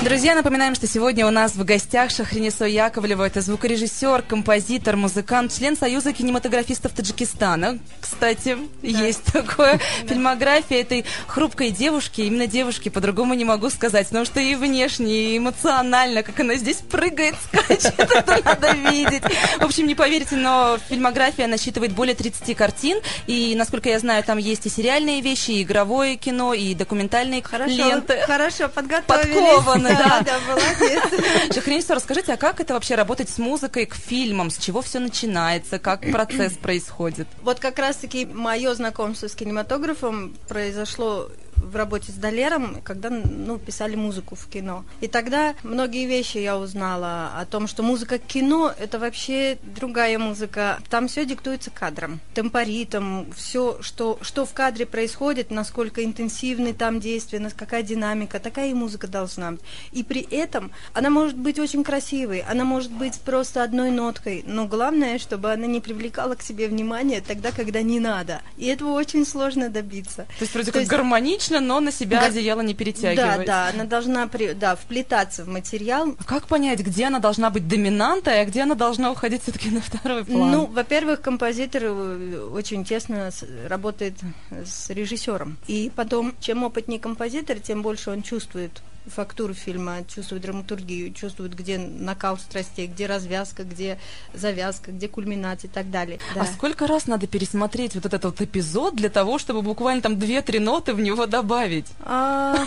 Друзья, 0.03 0.34
напоминаем, 0.34 0.75
что 0.75 0.88
сегодня 0.88 1.27
у 1.27 1.29
нас 1.29 1.56
в 1.56 1.65
гостях 1.65 2.10
Шахринесо 2.10 2.65
Яковлева. 2.65 3.22
Это 3.27 3.41
звукорежиссер, 3.41 4.22
композитор, 4.22 4.96
музыкант, 4.96 5.53
член 5.53 5.75
Союза 5.75 6.13
кинематографистов 6.13 6.94
Таджикистана. 6.94 7.79
Кстати, 8.00 8.58
да. 8.82 8.88
есть 8.88 9.25
такое. 9.25 9.77
Фильмография 10.08 10.82
этой 10.82 11.03
хрупкой 11.27 11.72
девушки, 11.72 12.22
именно 12.22 12.48
девушки, 12.48 12.88
по-другому 12.88 13.34
не 13.34 13.44
могу 13.44 13.70
сказать, 13.70 14.08
потому 14.08 14.24
что 14.24 14.39
и 14.39 14.56
внешне, 14.56 15.34
и 15.34 15.38
эмоционально, 15.38 16.24
как 16.24 16.39
она 16.39 16.56
здесь 16.56 16.77
прыгает, 16.77 17.36
скачет, 17.44 18.00
это 18.00 18.41
надо 18.44 18.72
видеть. 18.72 19.24
В 19.58 19.65
общем, 19.65 19.86
не 19.86 19.96
поверите, 19.96 20.38
но 20.38 20.79
фильмография 20.88 21.48
насчитывает 21.48 21.91
более 21.91 22.15
30 22.15 22.56
картин, 22.56 23.00
и, 23.27 23.53
насколько 23.58 23.89
я 23.89 24.00
знаю, 24.00 24.24
там 24.24 24.38
есть 24.38 24.65
и 24.65 24.70
сериальные 24.70 25.20
вещи, 25.20 25.51
и 25.51 25.63
игровое 25.63 26.15
кино, 26.15 26.53
и 26.53 26.74
документальные 26.74 27.44
хорошо, 27.44 27.74
ленты. 27.74 28.18
Хорошо, 28.25 28.70
подготовились. 28.70 29.36
Подкованы 29.36 29.88
да, 29.98 30.22
да, 30.22 30.39
молодец. 30.48 31.53
Шахринису, 31.53 31.93
расскажите, 31.93 32.34
а 32.34 32.38
как 32.38 32.60
это 32.60 32.74
вообще 32.74 32.96
работать 32.96 33.29
с 33.29 33.38
музыкой 33.38 33.86
к 33.86 33.96
фильмам? 33.96 34.50
С 34.50 34.58
чего 34.58 34.81
все 34.81 35.00
начинается? 35.00 35.79
Как 35.79 36.01
процесс 36.12 36.53
происходит? 36.53 37.27
Вот 37.41 37.60
как 37.60 37.79
раз-таки 37.79 38.25
мое 38.25 38.74
знакомство 38.74 39.27
с 39.27 39.36
кинематографом 39.36 40.36
произошло 40.48 41.29
в 41.62 41.75
работе 41.75 42.12
с 42.12 42.16
Долером, 42.16 42.82
когда 42.84 43.10
ну, 43.10 43.58
писали 43.58 43.96
музыку 43.96 44.36
в 44.36 44.48
кино. 44.48 44.86
И 45.01 45.08
тогда 45.08 45.56
многие 45.63 46.06
вещи 46.06 46.38
я 46.38 46.58
узнала 46.58 47.32
о 47.38 47.46
том, 47.46 47.68
что 47.68 47.84
музыка 47.84 48.18
кино– 48.18 48.74
это 48.80 49.00
вообще 49.00 49.58
другая 49.63 50.18
музыка. 50.18 50.80
Там 50.89 51.08
все 51.08 51.25
диктуется 51.25 51.72
кадром, 51.72 52.20
темпоритом, 52.34 53.32
все, 53.36 53.78
что, 53.82 54.20
что 54.22 54.46
в 54.46 54.54
кадре 54.54 54.86
происходит, 54.86 55.51
насколько 55.51 56.04
интенсивны 56.04 56.74
там 56.74 57.00
действия, 57.00 57.39
какая 57.56 57.84
динамика, 57.84 58.39
такая 58.39 58.70
и 58.70 58.74
музыка 58.74 59.08
должна 59.08 59.51
быть. 59.51 59.62
И 59.92 60.04
при 60.04 60.22
этом 60.22 60.72
она 60.94 61.10
может 61.10 61.38
быть 61.38 61.60
очень 61.60 61.84
красивой, 61.84 62.39
она 62.39 62.63
может 62.63 62.92
быть 62.92 63.20
просто 63.20 63.63
одной 63.63 63.92
ноткой, 63.92 64.44
но 64.46 64.66
главное, 64.66 65.20
чтобы 65.20 65.51
она 65.51 65.66
не 65.66 65.82
привлекала 65.82 66.36
к 66.36 66.42
себе 66.42 66.68
внимание 66.68 67.22
тогда, 67.22 67.51
когда 67.51 67.82
не 67.82 68.00
надо. 68.00 68.42
И 68.58 68.66
этого 68.66 68.92
очень 68.92 69.25
сложно 69.25 69.70
добиться. 69.70 70.25
То 70.38 70.42
есть 70.42 70.54
вроде 70.54 70.68
То 70.68 70.74
как 70.74 70.82
есть... 70.82 70.92
гармонично, 70.92 71.49
логично, 71.50 71.60
но 71.60 71.79
на 71.79 71.91
себя 71.91 72.22
одеяло 72.22 72.62
не 72.62 72.74
перетягивать. 72.74 73.46
Да, 73.46 73.68
да, 73.68 73.70
она 73.70 73.84
должна 73.86 74.27
при, 74.27 74.53
да, 74.53 74.75
вплетаться 74.75 75.44
в 75.44 75.48
материал. 75.48 76.15
А 76.18 76.24
как 76.24 76.48
понять, 76.48 76.79
где 76.79 77.06
она 77.06 77.20
должна 77.20 77.50
быть 77.50 77.68
доминантой, 77.68 78.41
а 78.41 78.46
где 78.46 78.63
она 78.63 78.75
должна 78.75 79.12
уходить 79.12 79.44
все-таки 79.44 79.70
на 79.70 79.82
второй 79.82 80.25
план? 80.25 80.51
Ну, 80.51 80.65
во-первых, 80.65 81.22
композитор 81.22 81.84
э, 81.86 82.50
очень 82.53 82.86
тесно 82.86 83.32
работает 83.68 84.15
с 84.51 84.89
режиссером. 84.89 85.58
И 85.68 85.91
потом, 85.96 86.34
чем 86.39 86.63
опытнее 86.63 87.00
композитор, 87.00 87.60
тем 87.60 87.82
больше 87.82 88.12
он 88.12 88.22
чувствует 88.22 88.82
фактуру 89.08 89.53
фильма, 89.53 90.03
чувствует 90.08 90.44
драматургию, 90.44 91.13
чувствует, 91.13 91.56
где 91.56 91.77
накал 91.77 92.38
страстей, 92.38 92.88
где 92.88 93.06
развязка, 93.06 93.63
где 93.63 93.98
завязка, 94.34 94.91
где 94.91 95.08
кульминация 95.08 95.70
и 95.70 95.72
так 95.72 95.89
далее. 95.89 96.20
Да. 96.36 96.41
А 96.41 96.46
сколько 96.46 96.88
раз 96.88 97.08
надо 97.08 97.27
пересмотреть 97.27 97.96
вот 97.96 98.06
этот 98.06 98.24
вот 98.24 98.41
эпизод 98.41 98.96
для 98.96 99.10
того, 99.10 99.39
чтобы 99.39 99.62
буквально 99.62 100.01
там 100.01 100.20
две-три 100.20 100.60
ноты 100.60 100.94
в 100.94 101.00
него 101.00 101.25
добавить? 101.25 101.88
А, 102.01 102.65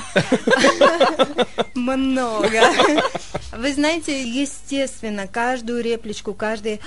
много. 1.75 2.61
Вы 3.57 3.73
знаете, 3.75 4.23
естественно, 4.23 5.27
каждую 5.27 5.83
репличку, 5.83 6.35
каждый 6.35 6.81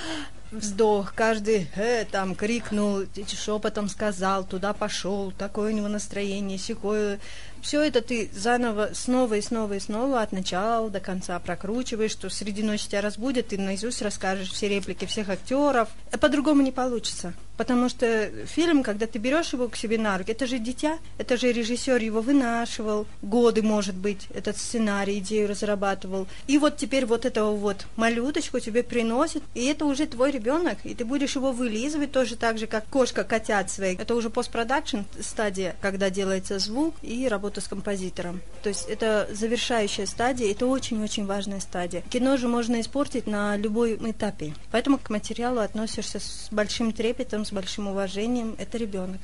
вздох, 0.50 1.12
каждый 1.14 1.68
э, 1.74 2.04
там 2.10 2.34
крикнул, 2.34 3.02
шепотом 3.26 3.88
сказал, 3.88 4.44
туда 4.44 4.72
пошел, 4.72 5.32
такое 5.32 5.72
у 5.72 5.76
него 5.76 5.88
настроение, 5.88 6.58
секое 6.58 7.18
все 7.62 7.82
это 7.82 8.00
ты 8.00 8.30
заново, 8.32 8.90
снова 8.94 9.34
и 9.34 9.40
снова 9.40 9.74
и 9.74 9.80
снова 9.80 10.22
от 10.22 10.32
начала 10.32 10.90
до 10.90 11.00
конца 11.00 11.38
прокручиваешь, 11.38 12.12
что 12.12 12.30
среди 12.30 12.62
ночи 12.62 12.88
тебя 12.88 13.00
разбудят, 13.00 13.48
ты 13.48 13.58
наизусть 13.58 14.02
расскажешь 14.02 14.50
все 14.50 14.68
реплики 14.68 15.04
всех 15.04 15.28
актеров. 15.28 15.88
По-другому 16.20 16.62
не 16.62 16.72
получится. 16.72 17.34
Потому 17.56 17.88
что 17.88 18.30
фильм, 18.46 18.82
когда 18.82 19.06
ты 19.06 19.18
берешь 19.18 19.52
его 19.52 19.68
к 19.68 19.76
себе 19.76 19.98
на 19.98 20.18
руки, 20.18 20.32
это 20.32 20.46
же 20.46 20.58
дитя, 20.58 20.98
это 21.16 21.36
же 21.36 21.52
режиссер 21.52 22.02
его 22.02 22.20
вынашивал, 22.20 23.06
годы, 23.22 23.62
может 23.62 23.94
быть, 23.94 24.26
этот 24.34 24.58
сценарий, 24.58 25.18
идею 25.18 25.48
разрабатывал. 25.48 26.26
И 26.46 26.58
вот 26.58 26.76
теперь 26.76 27.06
вот 27.06 27.24
этого 27.24 27.54
вот 27.56 27.86
малюточку 27.96 28.60
тебе 28.60 28.82
приносит, 28.82 29.42
и 29.54 29.64
это 29.64 29.86
уже 29.86 30.06
твой 30.06 30.30
ребенок, 30.32 30.78
и 30.84 30.94
ты 30.94 31.04
будешь 31.04 31.36
его 31.36 31.52
вылизывать 31.52 32.12
тоже 32.12 32.36
так 32.36 32.58
же, 32.58 32.66
как 32.66 32.86
кошка 32.88 33.24
котят 33.24 33.70
свои. 33.70 33.96
Это 33.96 34.14
уже 34.14 34.28
постпродакшн 34.28 34.98
стадия, 35.20 35.76
когда 35.80 36.10
делается 36.10 36.58
звук 36.58 36.94
и 37.02 37.26
работа 37.26 37.45
работу 37.46 37.60
с 37.60 37.68
композитором. 37.68 38.40
То 38.62 38.70
есть 38.70 38.88
это 38.88 39.28
завершающая 39.32 40.06
стадия, 40.06 40.50
это 40.50 40.66
очень-очень 40.66 41.26
важная 41.26 41.60
стадия. 41.60 42.02
Кино 42.10 42.36
же 42.36 42.48
можно 42.48 42.80
испортить 42.80 43.28
на 43.28 43.56
любой 43.56 43.94
этапе. 43.94 44.52
Поэтому 44.72 44.98
к 44.98 45.10
материалу 45.10 45.60
относишься 45.60 46.18
с 46.18 46.48
большим 46.50 46.92
трепетом, 46.92 47.44
с 47.44 47.52
большим 47.52 47.86
уважением. 47.86 48.56
Это 48.58 48.78
ребенок. 48.78 49.20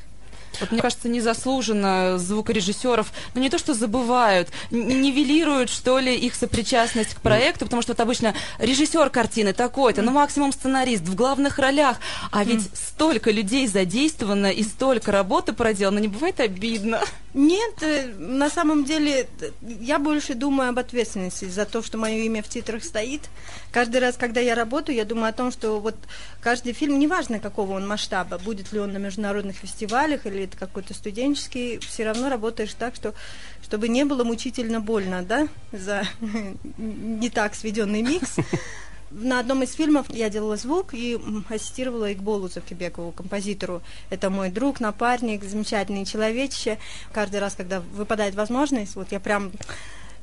Вот 0.60 0.70
мне 0.70 0.82
кажется, 0.82 1.08
незаслуженно 1.08 2.18
звукорежиссеров, 2.18 3.10
ну 3.34 3.40
не 3.40 3.50
то 3.50 3.58
что 3.58 3.74
забывают, 3.74 4.48
нивелируют, 4.70 5.70
что 5.70 5.98
ли, 5.98 6.14
их 6.14 6.34
сопричастность 6.34 7.14
к 7.14 7.20
проекту, 7.20 7.64
потому 7.64 7.82
что 7.82 7.92
вот 7.92 8.00
обычно 8.00 8.34
режиссер 8.58 9.08
картины 9.10 9.54
такой-то, 9.54 10.02
ну 10.02 10.10
максимум 10.12 10.52
сценарист 10.52 11.04
в 11.04 11.14
главных 11.14 11.58
ролях, 11.58 11.96
а 12.30 12.44
ведь 12.44 12.68
столько 12.74 13.30
людей 13.30 13.66
задействовано 13.66 14.52
и 14.52 14.62
столько 14.62 15.10
работы 15.10 15.52
проделано, 15.52 15.98
не 15.98 16.08
бывает 16.08 16.38
обидно. 16.38 17.00
Нет, 17.34 17.82
э, 17.82 18.08
на 18.18 18.50
самом 18.50 18.84
деле 18.84 19.26
я 19.62 19.98
больше 19.98 20.34
думаю 20.34 20.68
об 20.68 20.78
ответственности 20.78 21.46
за 21.46 21.64
то, 21.64 21.82
что 21.82 21.96
мое 21.96 22.18
имя 22.24 22.42
в 22.42 22.48
титрах 22.48 22.84
стоит. 22.84 23.22
Каждый 23.70 24.00
раз, 24.00 24.16
когда 24.18 24.40
я 24.40 24.54
работаю, 24.54 24.96
я 24.96 25.06
думаю 25.06 25.30
о 25.30 25.32
том, 25.32 25.50
что 25.50 25.80
вот 25.80 25.96
каждый 26.42 26.74
фильм, 26.74 26.98
неважно 26.98 27.40
какого 27.40 27.72
он 27.72 27.88
масштаба, 27.88 28.38
будет 28.38 28.72
ли 28.72 28.80
он 28.80 28.92
на 28.92 28.98
международных 28.98 29.56
фестивалях 29.56 30.26
или 30.26 30.44
это 30.44 30.58
какой-то 30.58 30.92
студенческий, 30.92 31.78
все 31.78 32.04
равно 32.04 32.28
работаешь 32.28 32.74
так, 32.74 32.94
что 32.94 33.14
чтобы 33.62 33.88
не 33.88 34.04
было 34.04 34.24
мучительно 34.24 34.80
больно, 34.80 35.22
да, 35.22 35.48
за 35.72 36.04
не 36.76 37.30
так 37.30 37.54
сведенный 37.54 38.02
микс. 38.02 38.36
На 39.14 39.40
одном 39.40 39.62
из 39.62 39.74
фильмов 39.74 40.06
я 40.08 40.30
делала 40.30 40.56
звук 40.56 40.94
и 40.94 41.20
ассистировала 41.50 42.12
Игболу 42.12 42.48
Завкибекову, 42.48 43.12
композитору. 43.12 43.82
Это 44.08 44.30
мой 44.30 44.48
друг, 44.48 44.80
напарник, 44.80 45.44
замечательный 45.44 46.06
человечище. 46.06 46.78
Каждый 47.12 47.40
раз, 47.40 47.54
когда 47.54 47.80
выпадает 47.80 48.34
возможность, 48.34 48.96
вот 48.96 49.12
я 49.12 49.20
прям 49.20 49.52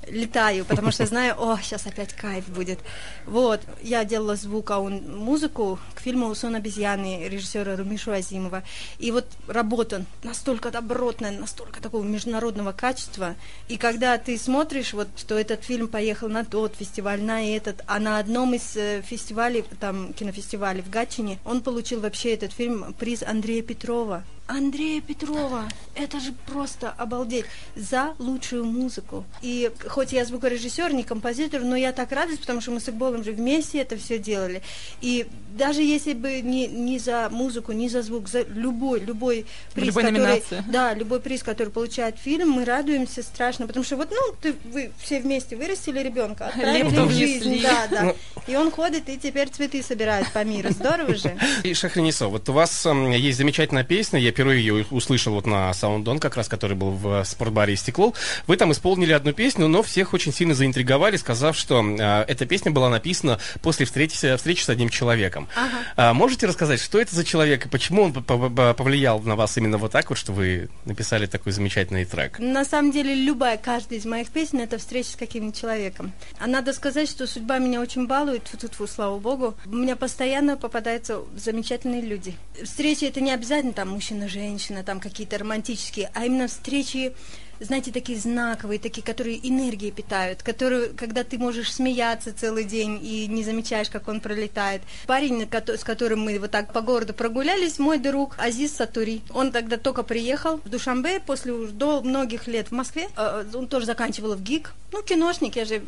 летаю, 0.08 0.66
потому 0.66 0.92
что 0.92 1.06
знаю, 1.08 1.36
о, 1.38 1.58
сейчас 1.62 1.86
опять 1.88 2.14
кайф 2.14 2.48
будет. 2.50 2.80
Вот, 3.26 3.62
я 3.82 4.06
делала 4.06 4.36
звук, 4.36 4.72
а 4.72 4.80
он 4.80 5.18
музыку 5.18 5.80
к 5.96 6.02
фильму 6.02 6.34
«Сон 6.36 6.56
обезьяны» 6.56 7.28
режиссера 7.28 7.76
Румишу 7.76 8.12
Азимова. 8.12 8.64
И 8.98 9.12
вот 9.12 9.26
работа 9.48 10.06
настолько 10.24 10.72
добротная, 10.72 11.32
настолько 11.32 11.82
такого 11.82 12.04
международного 12.04 12.72
качества. 12.72 13.36
И 13.68 13.78
когда 13.78 14.18
ты 14.18 14.38
смотришь, 14.38 14.94
вот, 14.94 15.08
что 15.18 15.38
этот 15.38 15.64
фильм 15.64 15.88
поехал 15.88 16.30
на 16.30 16.46
тот 16.46 16.76
фестиваль, 16.76 17.22
на 17.22 17.46
этот, 17.46 17.84
а 17.88 18.00
на 18.00 18.20
одном 18.20 18.54
из 18.54 18.76
э, 18.76 19.02
фестивалей, 19.02 19.64
там, 19.80 20.14
кинофестивалей 20.14 20.82
в 20.82 20.90
Гатчине, 20.90 21.40
он 21.46 21.62
получил 21.62 22.02
вообще 22.02 22.34
этот 22.34 22.54
фильм 22.54 22.94
приз 22.94 23.24
Андрея 23.24 23.62
Петрова. 23.62 24.24
Андрея 24.50 25.00
Петрова. 25.00 25.70
Это 25.94 26.20
же 26.20 26.34
просто 26.48 26.90
обалдеть. 26.90 27.46
За 27.76 28.16
лучшую 28.18 28.66
музыку. 28.66 29.24
И 29.42 29.72
хоть 29.88 30.12
я 30.12 30.26
звукорежиссер, 30.26 30.92
не 30.92 31.04
композитор, 31.04 31.62
но 31.62 31.76
я 31.76 31.92
так 31.92 32.12
радуюсь, 32.12 32.40
потому 32.40 32.60
что 32.60 32.72
мы 32.72 32.80
с 32.80 32.90
Игболом 32.90 33.24
же 33.24 33.32
вместе 33.32 33.80
это 33.80 33.96
все 33.96 34.18
делали. 34.18 34.64
И 35.02 35.28
даже 35.56 35.84
если 35.84 36.14
бы 36.14 36.42
не, 36.42 36.68
не 36.68 36.98
за 36.98 37.30
музыку, 37.30 37.74
не 37.74 37.90
за 37.90 38.02
звук, 38.02 38.28
за 38.28 38.42
любой, 38.42 39.02
любой 39.02 39.46
приз, 39.76 39.88
любой 39.88 40.04
который, 40.04 40.20
номинации. 40.20 40.64
да, 40.68 40.94
любой 40.96 41.20
приз, 41.20 41.44
который 41.44 41.70
получает 41.70 42.18
фильм, 42.18 42.50
мы 42.50 42.66
радуемся 42.66 43.22
страшно, 43.22 43.68
потому 43.68 43.86
что 43.86 43.98
вот, 43.98 44.10
ну, 44.10 44.36
ты, 44.42 44.56
вы 44.72 44.92
все 45.00 45.20
вместе 45.20 45.56
вырастили 45.56 46.00
ребенка, 46.00 46.48
отправили 46.48 47.08
в 47.08 47.12
жизнь, 47.12 47.62
да, 47.62 47.88
да. 47.92 48.04
Ну. 48.04 48.16
И 48.48 48.56
он 48.56 48.72
ходит 48.72 49.10
и 49.10 49.18
теперь 49.18 49.50
цветы 49.50 49.84
собирает 49.84 50.32
по 50.32 50.44
миру. 50.44 50.72
Здорово 50.72 51.14
же. 51.14 51.38
И 51.64 51.74
Шахринисо, 51.74 52.28
вот 52.28 52.50
у 52.50 52.54
вас 52.54 52.86
э, 52.86 53.18
есть 53.18 53.38
замечательная 53.38 53.84
песня, 53.84 54.20
я 54.20 54.32
впервые 54.40 54.62
ее 54.62 54.86
услышал 54.90 55.34
вот 55.34 55.46
на 55.46 55.74
Саундон, 55.74 56.18
как 56.18 56.38
раз, 56.38 56.48
который 56.48 56.78
был 56.78 56.92
в 56.92 57.26
спортбаре 57.26 57.76
«Стекло». 57.76 58.14
Вы 58.48 58.56
там 58.56 58.72
исполнили 58.72 59.12
одну 59.12 59.34
песню, 59.34 59.68
но 59.68 59.84
всех 59.84 60.14
очень 60.14 60.32
сильно 60.32 60.54
заинтриговали, 60.54 61.18
сказав, 61.18 61.58
что 61.58 61.84
э, 61.84 62.24
эта 62.26 62.46
песня 62.46 62.72
была 62.72 62.90
написана 62.90 63.38
после 63.62 63.86
встречи, 63.86 64.38
встречи 64.38 64.64
с 64.64 64.70
одним 64.70 64.88
человеком. 64.88 65.50
Ага. 65.58 65.76
А, 65.98 66.14
можете 66.14 66.48
рассказать, 66.48 66.80
что 66.80 67.02
это 67.02 67.14
за 67.14 67.26
человек 67.26 67.66
и 67.66 67.70
почему 67.70 68.04
он 68.04 68.14
повлиял 68.14 69.20
на 69.20 69.36
вас 69.36 69.58
именно 69.58 69.78
вот 69.78 69.92
так 69.92 70.10
вот, 70.10 70.18
что 70.18 70.32
вы 70.32 70.70
написали 70.86 71.26
такой 71.26 71.52
замечательный 71.52 72.06
трек? 72.06 72.40
На 72.40 72.64
самом 72.64 72.94
деле, 72.94 73.14
любая, 73.14 73.58
каждая 73.58 74.00
из 74.00 74.06
моих 74.06 74.30
песен– 74.30 74.60
это 74.62 74.78
встреча 74.78 75.10
с 75.10 75.16
каким-нибудь 75.18 75.60
человеком. 75.60 76.14
А 76.40 76.48
надо 76.48 76.72
сказать, 76.72 77.10
что 77.10 77.28
судьба 77.28 77.58
меня 77.58 77.82
очень 77.82 78.08
балует, 78.08 78.48
фу-фу, 78.48 78.88
слава 78.88 79.20
богу. 79.20 79.56
У 79.66 79.76
меня 79.76 79.98
постоянно 79.98 80.56
попадаются 80.56 81.24
замечательные 81.36 82.00
люди. 82.00 82.36
Встречи– 82.64 83.04
это 83.06 83.20
не 83.20 83.32
обязательно 83.32 83.74
там 83.74 83.90
мужчина 83.90 84.29
мужчина-женщина, 84.30 84.84
там 84.84 85.00
какие-то 85.00 85.38
романтические, 85.40 86.12
а 86.14 86.26
именно 86.26 86.48
встречи 86.48 87.14
знаете, 87.60 87.92
такие 87.92 88.18
знаковые, 88.18 88.80
такие, 88.80 89.04
которые 89.04 89.38
энергией 89.48 89.92
питают, 89.92 90.44
которые, 90.44 90.90
когда 90.90 91.24
ты 91.24 91.38
можешь 91.38 91.74
смеяться 91.74 92.34
целый 92.34 92.64
день 92.64 93.00
и 93.02 93.28
не 93.28 93.44
замечаешь, 93.44 93.90
как 93.90 94.08
он 94.08 94.20
пролетает. 94.20 94.82
Парень, 95.08 95.48
с 95.52 95.84
которым 95.84 96.22
мы 96.22 96.40
вот 96.40 96.52
так 96.52 96.74
по 96.74 96.82
городу 96.82 97.14
прогулялись, 97.14 97.80
мой 97.80 97.98
друг 97.98 98.36
Азиз 98.38 98.76
Сатури. 98.76 99.22
Он 99.32 99.52
тогда 99.52 99.78
только 99.78 100.04
приехал 100.04 100.58
в 100.58 100.70
Душамбе 100.70 101.20
после 101.20 101.54
уж 101.54 101.72
до 101.72 102.02
многих 102.02 102.48
лет 102.48 102.68
в 102.68 102.72
Москве. 102.72 103.08
А, 103.16 103.46
он 103.54 103.68
тоже 103.68 103.86
заканчивал 103.86 104.36
в 104.36 104.42
ГИК. 104.42 104.74
Ну, 104.92 105.04
киношник, 105.04 105.56
я 105.56 105.66
же 105.66 105.82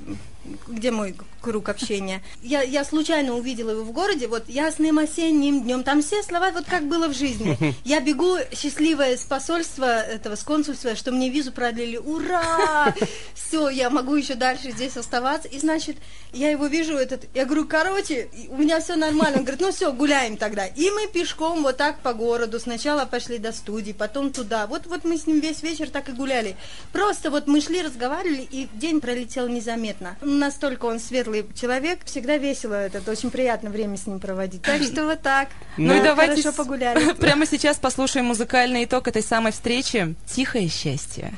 где 0.68 0.92
мой 0.92 1.16
круг 1.42 1.70
общения. 1.70 2.22
Я, 2.42 2.62
я 2.62 2.84
случайно 2.84 3.36
увидела 3.36 3.72
его 3.72 3.84
в 3.84 3.92
городе, 3.92 4.28
вот 4.28 4.50
ясным 4.50 5.00
осенним 5.00 5.64
днем, 5.64 5.84
там 5.84 6.02
все 6.02 6.24
слова, 6.24 6.52
вот 6.52 6.66
как 6.66 6.88
было 6.88 7.08
в 7.08 7.14
жизни. 7.14 7.58
Я 7.84 8.00
бегу, 8.00 8.38
счастливая 8.54 9.18
с 9.18 9.24
посольства 9.24 10.02
этого, 10.02 10.36
с 10.36 10.44
консульства, 10.44 10.96
что 10.96 11.12
мне 11.12 11.30
визу 11.30 11.52
продлили, 11.62 11.98
ура! 11.98 12.94
Все, 13.34 13.70
я 13.70 13.90
могу 13.90 14.16
еще 14.16 14.36
дальше 14.36 14.72
здесь 14.72 14.98
оставаться. 14.98 15.48
И, 15.48 15.60
значит, 15.60 15.98
я 16.34 16.50
его 16.50 16.68
вижу, 16.68 16.96
этот, 16.98 17.26
я 17.34 17.46
говорю, 17.46 17.68
короче, 17.68 18.30
у 18.50 18.58
меня 18.58 18.80
все 18.80 18.96
нормально. 18.96 19.40
Он 19.40 19.44
говорит, 19.44 19.62
ну 19.62 19.72
все, 19.72 19.92
гуляем 19.92 20.38
тогда. 20.38 20.66
И 20.66 20.90
мы 20.90 21.08
пешком 21.08 21.64
вот 21.64 21.78
так 21.78 22.00
по 22.00 22.14
городу, 22.14 22.60
сначала 22.60 23.06
пошли 23.06 23.38
до 23.38 23.52
студии, 23.52 23.92
потом 23.92 24.32
туда. 24.32 24.68
Вот, 24.68 24.88
вот 24.88 25.04
мы 25.04 25.18
с 25.18 25.28
ним 25.28 25.40
весь 25.40 25.62
вечер 25.62 25.90
так 25.90 26.10
и 26.10 26.14
гуляли. 26.14 26.56
Просто 26.92 27.30
вот 27.30 27.48
мы 27.48 27.62
шли, 27.62 27.82
разговаривали, 27.82 28.48
и 28.50 28.68
день 28.74 29.02
пролетел 29.02 29.48
незаметно 29.48 30.18
настолько 30.42 30.86
он 30.86 31.00
светлый 31.00 31.46
человек, 31.60 32.00
всегда 32.06 32.38
весело 32.38 32.74
это, 32.74 33.10
очень 33.10 33.30
приятно 33.30 33.70
время 33.70 33.98
с 33.98 34.08
ним 34.08 34.20
проводить. 34.20 34.62
Так 34.64 34.82
что 34.82 35.06
вот 35.06 35.22
так. 35.22 35.50
Ну, 35.78 35.88
ну 35.88 36.00
и 36.00 36.04
давайте 36.04 36.42
хорошо 36.42 36.58
погуляли. 36.58 37.14
Прямо 37.20 37.46
сейчас 37.46 37.78
послушаем 37.78 38.26
музыкальный 38.26 38.86
итог 38.86 39.08
этой 39.08 39.22
самой 39.22 39.52
встречи. 39.52 40.16
Тихое 40.26 40.68
счастье. 40.68 41.34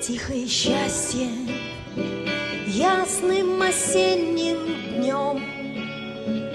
Тихое 0.00 0.46
счастье 0.46 1.28
ясным 2.66 3.60
осенним 3.62 4.58
днем 4.98 5.56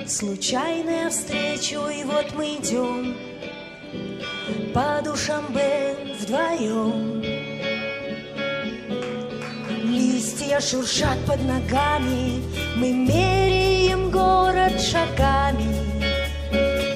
Случайная 0.07 1.09
встреча, 1.09 1.87
и 1.89 2.03
вот 2.03 2.33
мы 2.35 2.55
идем 2.55 3.15
по 4.73 5.01
душам 5.03 5.45
Б 5.53 5.95
вдвоем. 6.19 7.10
Листья 10.51 10.77
шуршат 10.77 11.17
под 11.25 11.41
ногами, 11.45 12.43
мы 12.75 12.91
меряем 12.91 14.11
город 14.11 14.81
шагами, 14.81 15.77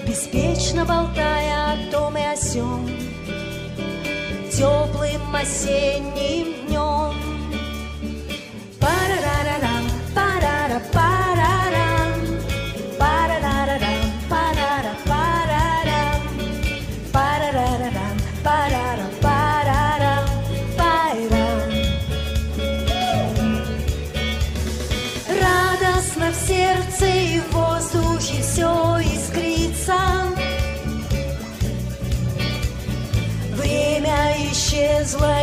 Беспечно 0.06 0.84
болтая 0.84 1.72
о 1.72 1.90
том 1.90 2.18
и 2.18 2.22
о 2.22 2.36
сём, 2.36 2.90
Теплым 4.52 5.34
осенним 5.34 6.45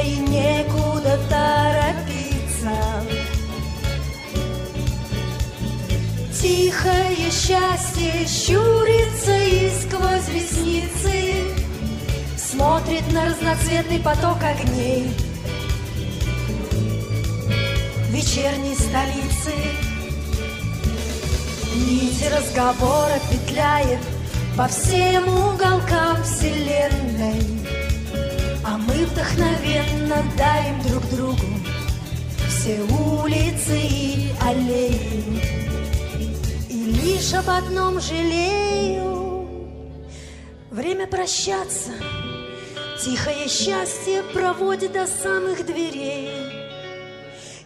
и 0.05 0.17
некуда 0.17 1.19
торопиться. 1.29 2.02
Тихое 6.43 7.31
счастье 7.31 8.26
щурится 8.26 9.37
и 9.37 9.71
сквозь 9.71 10.29
ресницы 10.29 11.54
Смотрит 12.37 13.11
на 13.13 13.26
разноцветный 13.26 14.00
поток 14.00 14.39
огней 14.43 15.08
Вечерней 18.11 18.75
столицы 18.75 19.54
Нить 21.76 22.25
разговора 22.30 23.21
петляет 23.30 24.00
По 24.56 24.67
всем 24.67 25.28
уголкам 25.28 26.23
вселенной 26.25 27.61
мы 29.02 29.06
вдохновенно 29.08 30.23
дарим 30.36 30.80
друг 30.82 31.04
другу 31.10 31.47
Все 32.49 32.80
улицы 32.82 33.78
и 33.78 34.30
аллеи 34.41 35.41
И 36.69 36.84
лишь 36.84 37.34
об 37.34 37.50
одном 37.50 38.00
жалею 38.00 39.49
Время 40.71 41.06
прощаться 41.06 41.91
Тихое 43.02 43.49
счастье 43.49 44.23
проводит 44.34 44.93
до 44.93 45.06
самых 45.06 45.67
дверей 45.67 46.30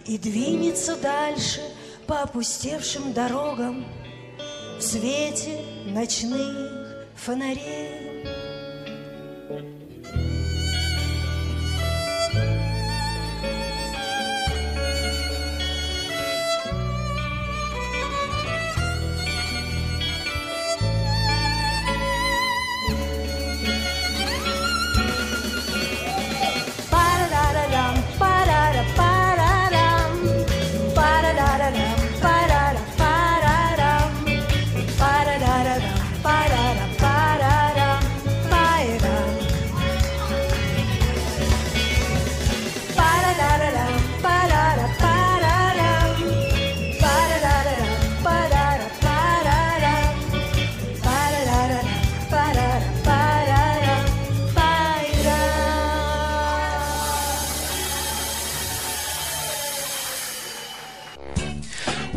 И 0.06 0.16
двинется 0.16 0.96
дальше 0.96 1.60
по 2.06 2.22
опустевшим 2.22 3.12
дорогам 3.12 3.84
В 4.78 4.82
свете 4.82 5.60
ночных 5.86 7.06
фонарей. 7.14 7.95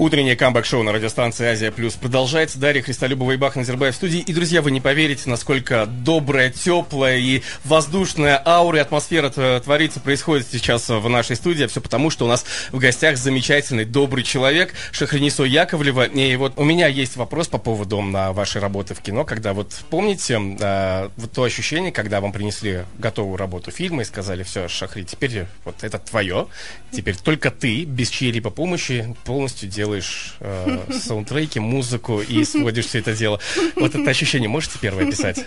Утреннее 0.10 0.36
камбэк-шоу 0.36 0.82
на 0.82 0.92
радиостанции 0.92 1.46
«Азия 1.46 1.72
Плюс» 1.72 1.94
продолжается. 1.94 2.58
Дарья 2.58 2.82
Христолюбова 2.82 3.34
и 3.34 3.38
Бах 3.38 3.56
Назарбаев 3.56 3.94
в 3.94 3.96
студии. 3.96 4.22
И, 4.22 4.34
друзья, 4.34 4.64
вы 4.64 4.72
не 4.72 4.82
поверите, 4.82 5.30
насколько 5.30 5.86
добрая, 5.86 6.50
теплая 6.50 7.20
и 7.20 7.44
воздушная 7.64 8.42
аура 8.44 8.80
и 8.80 8.82
атмосфера 8.82 9.30
творится, 9.60 10.00
происходит 10.00 10.48
сейчас 10.52 10.90
в 10.90 11.08
нашей 11.10 11.36
студии. 11.36 11.68
Все 11.68 11.80
потому, 11.80 12.10
что 12.10 12.26
у 12.26 12.28
нас 12.28 12.44
в 12.72 12.80
гостях 12.80 13.18
замечательный, 13.18 13.86
добрый 13.86 14.24
человек 14.24 14.74
Шахринисо 14.92 15.44
Яковлева. 15.44 16.06
И 16.06 16.36
вот 16.38 16.54
у 16.56 16.64
меня 16.64 16.88
есть 16.88 17.16
вопрос 17.16 17.48
по 17.48 17.60
поводу 17.60 18.02
на 18.02 18.34
вашей 18.34 18.62
работы 18.62 18.96
в 18.96 19.02
кино. 19.02 19.26
Когда 19.26 19.54
вот 19.54 19.76
помните 19.92 20.40
э, 20.60 21.10
вот 21.18 21.32
то 21.34 21.44
ощущение, 21.44 21.92
когда 21.92 22.20
вам 22.20 22.32
принесли 22.32 22.80
готовую 22.98 23.38
работу 23.38 23.70
фильма 23.70 24.02
и 24.02 24.06
сказали, 24.06 24.42
все, 24.42 24.68
Шахри, 24.68 25.04
теперь 25.04 25.46
вот 25.66 25.84
это 25.84 26.00
твое, 26.00 26.48
теперь 26.92 27.16
только 27.16 27.52
ты, 27.52 27.84
без 27.84 28.10
чьей-либо 28.10 28.50
помощи, 28.50 29.16
полностью 29.24 29.70
делаешь 29.70 29.99
делаешь 30.00 30.36
э, 30.40 30.92
саундтреки, 30.92 31.60
музыку 31.60 32.22
и 32.22 32.44
сводишь 32.44 32.88
все 32.88 33.00
это 33.00 33.14
дело. 33.14 33.40
Вот 33.76 33.96
это 33.96 34.10
ощущение 34.10 34.50
можете 34.50 34.80
первое 34.80 35.08
описать? 35.08 35.46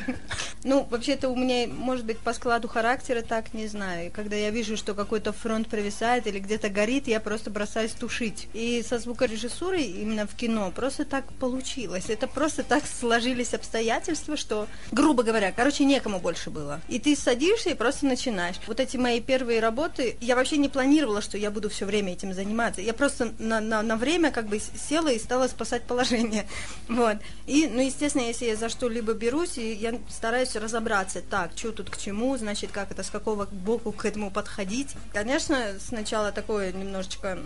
Ну, 0.64 0.86
вообще-то 0.90 1.28
у 1.28 1.36
меня, 1.36 1.66
может 1.68 2.04
быть, 2.04 2.18
по 2.18 2.32
складу 2.32 2.68
характера 2.68 3.22
так, 3.22 3.54
не 3.54 3.66
знаю. 3.66 4.10
Когда 4.14 4.36
я 4.36 4.50
вижу, 4.50 4.76
что 4.76 4.94
какой-то 4.94 5.32
фронт 5.32 5.68
провисает 5.68 6.26
или 6.26 6.38
где-то 6.38 6.68
горит, 6.68 7.08
я 7.08 7.20
просто 7.20 7.50
бросаюсь 7.50 7.92
тушить. 7.92 8.48
И 8.52 8.84
со 8.88 8.98
звукорежиссурой 8.98 9.82
именно 9.82 10.26
в 10.26 10.34
кино 10.34 10.72
просто 10.74 11.04
так 11.04 11.24
получилось. 11.34 12.04
Это 12.08 12.26
просто 12.26 12.62
так 12.62 12.84
сложились 12.86 13.54
обстоятельства, 13.54 14.36
что, 14.36 14.68
грубо 14.92 15.22
говоря, 15.22 15.52
короче, 15.52 15.84
некому 15.84 16.20
больше 16.20 16.50
было. 16.50 16.80
И 16.88 16.98
ты 16.98 17.16
садишься 17.16 17.70
и 17.70 17.74
просто 17.74 18.06
начинаешь. 18.06 18.56
Вот 18.66 18.78
эти 18.78 18.96
мои 18.96 19.20
первые 19.20 19.60
работы, 19.60 20.16
я 20.20 20.36
вообще 20.36 20.58
не 20.58 20.68
планировала, 20.68 21.22
что 21.22 21.38
я 21.38 21.50
буду 21.50 21.68
все 21.70 21.86
время 21.86 22.12
этим 22.12 22.32
заниматься. 22.32 22.80
Я 22.80 22.92
просто 22.92 23.32
на, 23.38 23.60
на, 23.60 23.82
на 23.82 23.96
время 23.96 24.30
как 24.30 24.41
бы 24.46 24.60
села 24.60 25.08
и 25.08 25.18
стала 25.18 25.48
спасать 25.48 25.84
положение. 25.84 26.46
Вот. 26.88 27.16
И, 27.46 27.68
ну, 27.68 27.80
естественно, 27.80 28.22
если 28.22 28.46
я 28.46 28.56
за 28.56 28.68
что-либо 28.68 29.14
берусь, 29.14 29.56
и 29.56 29.72
я 29.72 29.98
стараюсь 30.08 30.54
разобраться, 30.56 31.22
так, 31.22 31.52
что 31.56 31.72
тут 31.72 31.90
к 31.90 31.96
чему, 31.96 32.36
значит, 32.36 32.70
как 32.70 32.90
это, 32.90 33.02
с 33.02 33.10
какого 33.10 33.46
боку 33.46 33.92
к 33.92 34.04
этому 34.04 34.30
подходить. 34.30 34.88
Конечно, 35.12 35.74
сначала 35.80 36.32
такое 36.32 36.72
немножечко, 36.72 37.38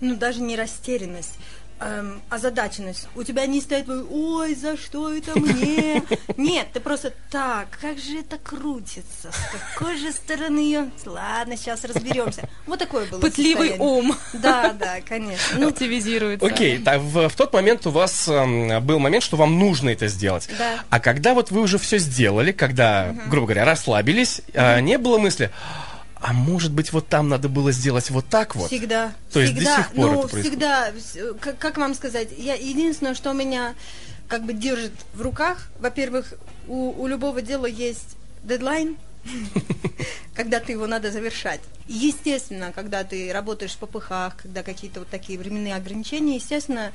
ну, 0.00 0.16
даже 0.16 0.40
не 0.40 0.56
растерянность, 0.56 1.34
эм, 1.80 2.22
озадаченность. 2.30 3.08
У 3.14 3.22
тебя 3.22 3.46
не 3.46 3.60
стоит, 3.60 3.88
ой, 3.88 4.54
за 4.54 4.76
что 4.76 5.12
это 5.12 5.38
мне? 5.38 6.02
Нет, 6.36 6.68
ты 6.72 6.80
просто 6.80 7.12
так, 7.30 7.68
как 7.80 7.98
же 7.98 8.18
это 8.20 8.38
крутится? 8.38 9.30
С 9.32 9.74
какой 9.74 9.96
же 9.96 10.12
стороны 10.12 10.58
ее? 10.58 10.90
Ладно, 11.04 11.56
сейчас 11.56 11.84
разберемся. 11.84 12.48
Вот 12.66 12.78
такое 12.78 13.06
было 13.06 13.20
Пытливый 13.20 13.70
состояние. 13.70 13.98
ум 13.98 14.16
Да, 14.34 14.72
да, 14.72 14.96
конечно. 15.06 15.58
Ну, 15.58 15.68
активизируется. 15.68 16.46
Окей, 16.46 16.78
так, 16.78 17.00
в, 17.00 17.28
в 17.28 17.34
тот 17.36 17.52
момент 17.52 17.86
у 17.86 17.90
вас 17.90 18.28
эм, 18.28 18.84
был 18.84 18.98
момент, 18.98 19.24
что 19.24 19.36
вам 19.36 19.58
нужно 19.58 19.90
это 19.90 20.08
сделать. 20.08 20.48
Да. 20.58 20.80
А 20.90 21.00
когда 21.00 21.34
вот 21.34 21.50
вы 21.50 21.60
уже 21.60 21.78
все 21.78 21.98
сделали, 21.98 22.52
когда, 22.52 23.14
грубо 23.26 23.48
говоря, 23.48 23.64
расслабились, 23.64 24.42
а, 24.54 24.80
не 24.80 24.98
было 24.98 25.18
мысли, 25.18 25.50
а 26.26 26.32
может 26.32 26.72
быть 26.72 26.90
вот 26.94 27.06
там 27.06 27.28
надо 27.28 27.50
было 27.50 27.70
сделать 27.70 28.08
вот 28.08 28.24
так 28.30 28.56
вот? 28.56 28.68
Всегда. 28.68 29.12
То 29.30 29.40
есть 29.40 29.52
до 29.52 29.60
всегда, 29.60 29.76
сих 29.76 29.92
пор 29.92 30.10
ну, 30.10 30.18
это 30.20 30.28
происходит? 30.28 30.46
всегда. 30.46 30.90
вс- 30.92 31.38
Как, 31.38 31.58
как 31.58 31.76
вам 31.76 31.92
сказать? 31.94 32.28
Я 32.38 32.54
единственное, 32.54 33.12
что 33.14 33.34
меня 33.34 33.74
как 34.26 34.44
бы 34.46 34.54
держит 34.54 34.92
в 35.12 35.20
руках, 35.20 35.68
во-первых, 35.80 36.32
у, 36.66 36.92
у 36.98 37.06
любого 37.08 37.42
дела 37.42 37.66
есть 37.66 38.16
дедлайн, 38.42 38.96
когда 40.34 40.60
ты 40.60 40.72
его 40.72 40.86
надо 40.86 41.10
завершать. 41.10 41.60
Естественно, 41.88 42.72
когда 42.74 43.04
ты 43.04 43.30
работаешь 43.30 43.72
в 43.72 43.76
попыхах, 43.78 44.38
когда 44.38 44.62
какие-то 44.62 45.00
вот 45.00 45.10
такие 45.10 45.38
временные 45.38 45.74
ограничения, 45.76 46.36
естественно, 46.36 46.90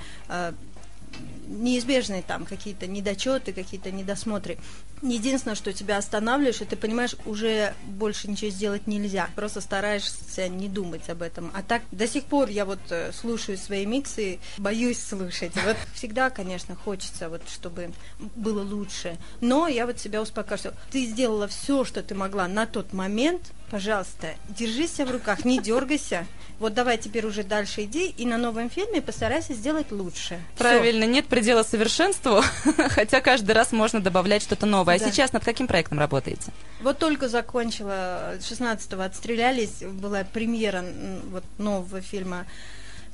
неизбежные 1.49 2.21
там 2.21 2.45
какие-то 2.45 2.88
недочеты, 2.88 3.51
какие-то 3.51 3.91
недосмотры. 3.91 4.57
Единственное, 5.01 5.55
что 5.55 5.73
тебя 5.73 5.97
останавливаешь, 5.97 6.62
и 6.62 6.65
ты 6.65 6.75
понимаешь, 6.75 7.15
уже 7.25 7.73
больше 7.85 8.29
ничего 8.29 8.51
сделать 8.51 8.88
нельзя. 8.88 9.29
Просто 9.35 9.62
стараешься 9.62 10.47
не 10.47 10.69
думать 10.69 11.09
об 11.09 11.21
этом. 11.21 11.51
А 11.53 11.63
так 11.63 11.81
до 11.91 12.07
сих 12.07 12.25
пор 12.25 12.49
я 12.49 12.65
вот 12.65 12.79
э, 12.89 13.12
слушаю 13.13 13.57
свои 13.57 13.85
миксы, 13.85 14.39
боюсь 14.57 15.01
слушать. 15.01 15.53
Вот 15.65 15.77
всегда, 15.93 16.29
конечно, 16.29 16.75
хочется, 16.75 17.29
вот, 17.29 17.41
чтобы 17.49 17.91
было 18.35 18.62
лучше. 18.63 19.17
Но 19.41 19.67
я 19.67 19.85
вот 19.85 19.99
себя 19.99 20.21
успокаиваю, 20.21 20.73
ты 20.91 21.05
сделала 21.05 21.47
все, 21.47 21.83
что 21.83 22.03
ты 22.03 22.15
могла 22.15 22.47
на 22.47 22.65
тот 22.65 22.93
момент. 22.93 23.41
Пожалуйста, 23.71 24.35
держись 24.49 24.97
в 24.97 25.12
руках, 25.12 25.45
не 25.45 25.59
дергайся. 25.59 26.25
Вот 26.59 26.73
давай 26.73 26.97
теперь 26.97 27.25
уже 27.25 27.43
дальше 27.43 27.83
иди 27.83 28.09
и 28.09 28.25
на 28.25 28.38
новом 28.38 28.69
фильме 28.69 29.01
постарайся 29.01 29.53
сделать 29.53 29.91
лучше. 29.91 30.39
Всё. 30.55 30.63
Правильно, 30.63 31.05
нет 31.05 31.25
предела 31.39 31.63
совершенству, 31.63 32.41
хотя 32.89 33.21
каждый 33.21 33.52
раз 33.52 33.71
можно 33.71 34.02
добавлять 34.02 34.43
что-то 34.43 34.65
новое. 34.65 34.95
А 34.95 34.99
Да. 34.99 35.10
сейчас 35.10 35.32
над 35.32 35.43
каким 35.45 35.67
проектом 35.67 35.97
работаете? 35.97 36.52
Вот 36.82 36.99
только 36.99 37.30
закончила 37.30 38.36
16-го 38.39 39.02
отстрелялись, 39.02 39.82
была 39.82 40.25
премьера 40.25 40.84
вот 41.32 41.45
нового 41.58 42.02
фильма 42.02 42.45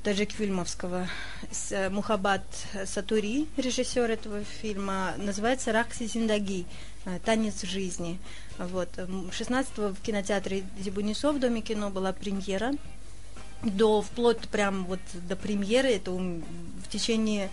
таджик-фильмовского 0.03 1.07
с 1.51 1.71
э, 1.71 1.89
Мухаббат 1.89 2.41
Сатури, 2.85 3.47
режиссер 3.57 4.09
этого 4.09 4.43
фильма, 4.61 5.13
называется 5.17 5.71
«Ракси 5.71 6.05
Зиндаги», 6.07 6.65
э, 7.05 7.19
«Танец 7.25 7.61
жизни». 7.63 8.19
Вот. 8.57 8.89
м, 8.97 9.29
16-го 9.31 9.89
в 9.93 10.01
кинотеатре 10.01 10.63
Дебунисо 10.79 11.31
в 11.31 11.39
Доме 11.39 11.61
кино 11.61 11.89
была 11.91 12.11
премьера. 12.13 12.73
До, 13.63 14.01
вплоть 14.01 14.47
прям 14.49 14.85
вот 14.85 14.99
до 15.13 15.35
премьеры, 15.35 15.89
это 15.93 16.11
в 16.11 16.88
течение 16.89 17.49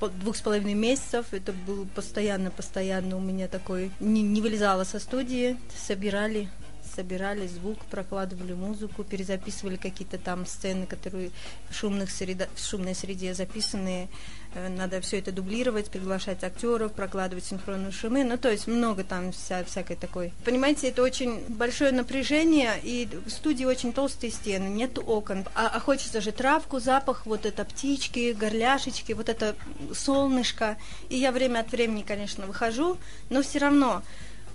двух 0.00 0.36
с 0.36 0.40
половиной 0.40 0.74
месяцев. 0.74 1.26
Это 1.32 1.52
был 1.52 1.86
постоянно-постоянно 1.94 3.16
у 3.16 3.20
меня 3.20 3.48
такой... 3.48 3.90
Не, 4.00 4.22
не 4.22 4.40
вылезала 4.40 4.84
со 4.84 4.98
студии, 4.98 5.56
собирали 5.76 6.48
собирали 6.94 7.46
звук, 7.46 7.78
прокладывали 7.90 8.54
музыку, 8.54 9.04
перезаписывали 9.04 9.76
какие-то 9.76 10.16
там 10.16 10.46
сцены, 10.46 10.86
которые 10.86 11.30
в, 11.68 11.74
шумных 11.74 12.10
среда, 12.10 12.46
в 12.54 12.64
шумной 12.64 12.94
среде 12.94 13.34
записанные. 13.34 14.08
Э, 14.56 14.68
Надо 14.68 15.00
все 15.00 15.18
это 15.18 15.32
дублировать, 15.32 15.90
приглашать 15.90 16.42
актеров, 16.42 16.92
прокладывать 16.92 17.44
синхронные 17.44 17.92
шумы. 17.92 18.24
Ну, 18.24 18.38
то 18.38 18.50
есть 18.50 18.66
много 18.66 19.04
там 19.04 19.32
вся, 19.32 19.62
всякой 19.64 19.96
такой. 19.96 20.32
Понимаете, 20.44 20.88
это 20.88 21.02
очень 21.02 21.44
большое 21.48 21.92
напряжение, 21.92 22.72
и 22.82 23.08
в 23.26 23.30
студии 23.30 23.64
очень 23.64 23.92
толстые 23.92 24.30
стены, 24.30 24.68
нет 24.68 24.98
окон. 24.98 25.44
А, 25.54 25.70
а 25.74 25.80
хочется 25.80 26.20
же 26.20 26.32
травку, 26.32 26.80
запах, 26.80 27.26
вот 27.26 27.44
это 27.44 27.64
птички, 27.64 28.32
горляшечки, 28.32 29.12
вот 29.12 29.28
это 29.28 29.54
солнышко. 29.94 30.78
И 31.10 31.18
я 31.18 31.32
время 31.32 31.60
от 31.60 31.70
времени, 31.70 32.02
конечно, 32.02 32.46
выхожу, 32.46 32.96
но 33.28 33.42
все 33.42 33.58
равно 33.58 34.02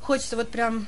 хочется 0.01 0.35
вот 0.35 0.49
прям 0.49 0.87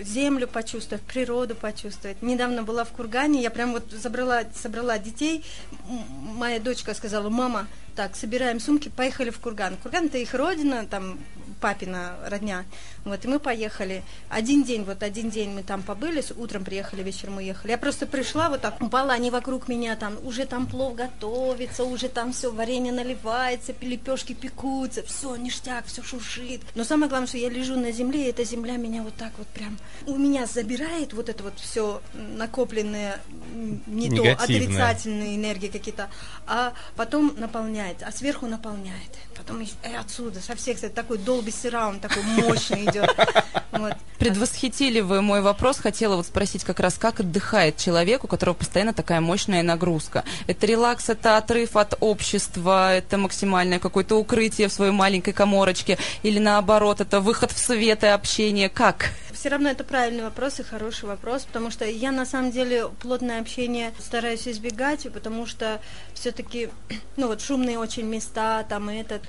землю 0.00 0.46
почувствовать, 0.46 1.02
природу 1.02 1.54
почувствовать. 1.54 2.22
Недавно 2.22 2.62
была 2.62 2.84
в 2.84 2.90
Кургане, 2.90 3.42
я 3.42 3.50
прям 3.50 3.72
вот 3.72 3.90
забрала, 3.90 4.42
собрала 4.54 4.98
детей. 4.98 5.44
Моя 5.88 6.60
дочка 6.60 6.94
сказала, 6.94 7.30
мама, 7.30 7.66
так, 7.94 8.16
собираем 8.16 8.60
сумки, 8.60 8.88
поехали 8.88 9.30
в 9.30 9.38
Курган. 9.38 9.76
Курган 9.76 10.06
это 10.06 10.18
их 10.18 10.34
родина, 10.34 10.86
там 10.86 11.18
папина 11.60 12.16
родня. 12.26 12.64
Вот, 13.04 13.24
и 13.24 13.28
мы 13.28 13.38
поехали. 13.38 14.02
Один 14.28 14.64
день, 14.64 14.82
вот 14.84 15.02
один 15.02 15.30
день 15.30 15.50
мы 15.50 15.62
там 15.62 15.82
побыли, 15.82 16.20
с- 16.20 16.32
утром 16.32 16.64
приехали, 16.64 17.02
вечером 17.04 17.36
уехали. 17.36 17.70
Я 17.72 17.78
просто 17.78 18.06
пришла, 18.06 18.48
вот 18.48 18.60
так 18.62 18.80
упала, 18.82 19.12
они 19.12 19.30
вокруг 19.30 19.68
меня 19.68 19.94
там, 19.96 20.16
уже 20.24 20.44
там 20.44 20.66
плов 20.66 20.96
готовится, 20.96 21.84
уже 21.84 22.08
там 22.08 22.32
все, 22.32 22.50
варенье 22.50 22.92
наливается, 22.92 23.74
лепешки 23.80 24.32
пекутся, 24.32 25.02
все, 25.04 25.36
ништяк, 25.36 25.86
все 25.86 26.02
шуршит. 26.02 26.62
Но 26.74 26.82
самое 26.84 27.08
главное, 27.08 27.28
что 27.28 27.38
я 27.38 27.48
лежу 27.48 27.76
на 27.76 27.92
земле, 27.92 28.26
и 28.26 28.30
эта 28.30 28.44
земля 28.44 28.76
меня 28.76 29.02
вот 29.02 29.14
так 29.14 29.32
вот 29.38 29.46
прям, 29.48 29.78
у 30.06 30.16
меня 30.16 30.46
забирает 30.46 31.12
вот 31.12 31.28
это 31.28 31.42
вот 31.44 31.58
все 31.60 32.00
накопленное, 32.14 33.20
не 33.86 34.08
то, 34.08 34.16
Негативное. 34.16 34.34
отрицательные 34.34 35.36
энергии 35.36 35.68
какие-то, 35.68 36.08
а 36.46 36.72
потом 36.96 37.34
наполняет, 37.36 37.81
а 38.02 38.12
сверху 38.12 38.46
наполняет. 38.46 39.10
Потом 39.36 39.60
и 39.62 39.68
отсюда, 39.98 40.40
со 40.40 40.54
всех, 40.54 40.78
сторон, 40.78 40.94
такой 40.94 41.18
долбий 41.18 41.52
сираунд, 41.52 42.00
такой 42.00 42.22
мощный 42.22 42.84
идет. 42.84 43.10
Вот. 43.72 43.94
Предвосхитили 44.18 45.00
вы 45.00 45.22
мой 45.22 45.40
вопрос. 45.40 45.78
Хотела 45.78 46.16
вот 46.16 46.26
спросить 46.26 46.62
как 46.62 46.78
раз, 46.78 46.98
как 46.98 47.20
отдыхает 47.20 47.78
человек, 47.78 48.22
у 48.22 48.26
которого 48.28 48.54
постоянно 48.54 48.92
такая 48.92 49.22
мощная 49.22 49.62
нагрузка. 49.62 50.24
Это 50.46 50.66
релакс, 50.66 51.08
это 51.08 51.38
отрыв 51.38 51.74
от 51.76 51.94
общества, 52.00 52.94
это 52.94 53.16
максимальное 53.16 53.78
какое-то 53.78 54.16
укрытие 54.16 54.68
в 54.68 54.72
своей 54.72 54.92
маленькой 54.92 55.32
коморочке, 55.32 55.98
или 56.22 56.38
наоборот, 56.38 57.00
это 57.00 57.20
выход 57.20 57.50
в 57.50 57.58
свет 57.58 58.04
и 58.04 58.08
общение. 58.08 58.68
Как? 58.68 59.12
Все 59.42 59.48
равно 59.48 59.70
это 59.70 59.82
правильный 59.82 60.22
вопрос 60.22 60.60
и 60.60 60.62
хороший 60.62 61.06
вопрос, 61.06 61.42
потому 61.42 61.72
что 61.72 61.84
я 61.84 62.12
на 62.12 62.24
самом 62.24 62.52
деле 62.52 62.88
плотное 63.00 63.40
общение 63.40 63.92
стараюсь 63.98 64.46
избегать, 64.46 65.12
потому 65.12 65.46
что 65.46 65.80
все-таки, 66.14 66.68
ну 67.16 67.26
вот 67.26 67.40
шумные 67.40 67.76
очень 67.76 68.06
места, 68.06 68.64
там 68.68 68.88
этот, 68.88 69.22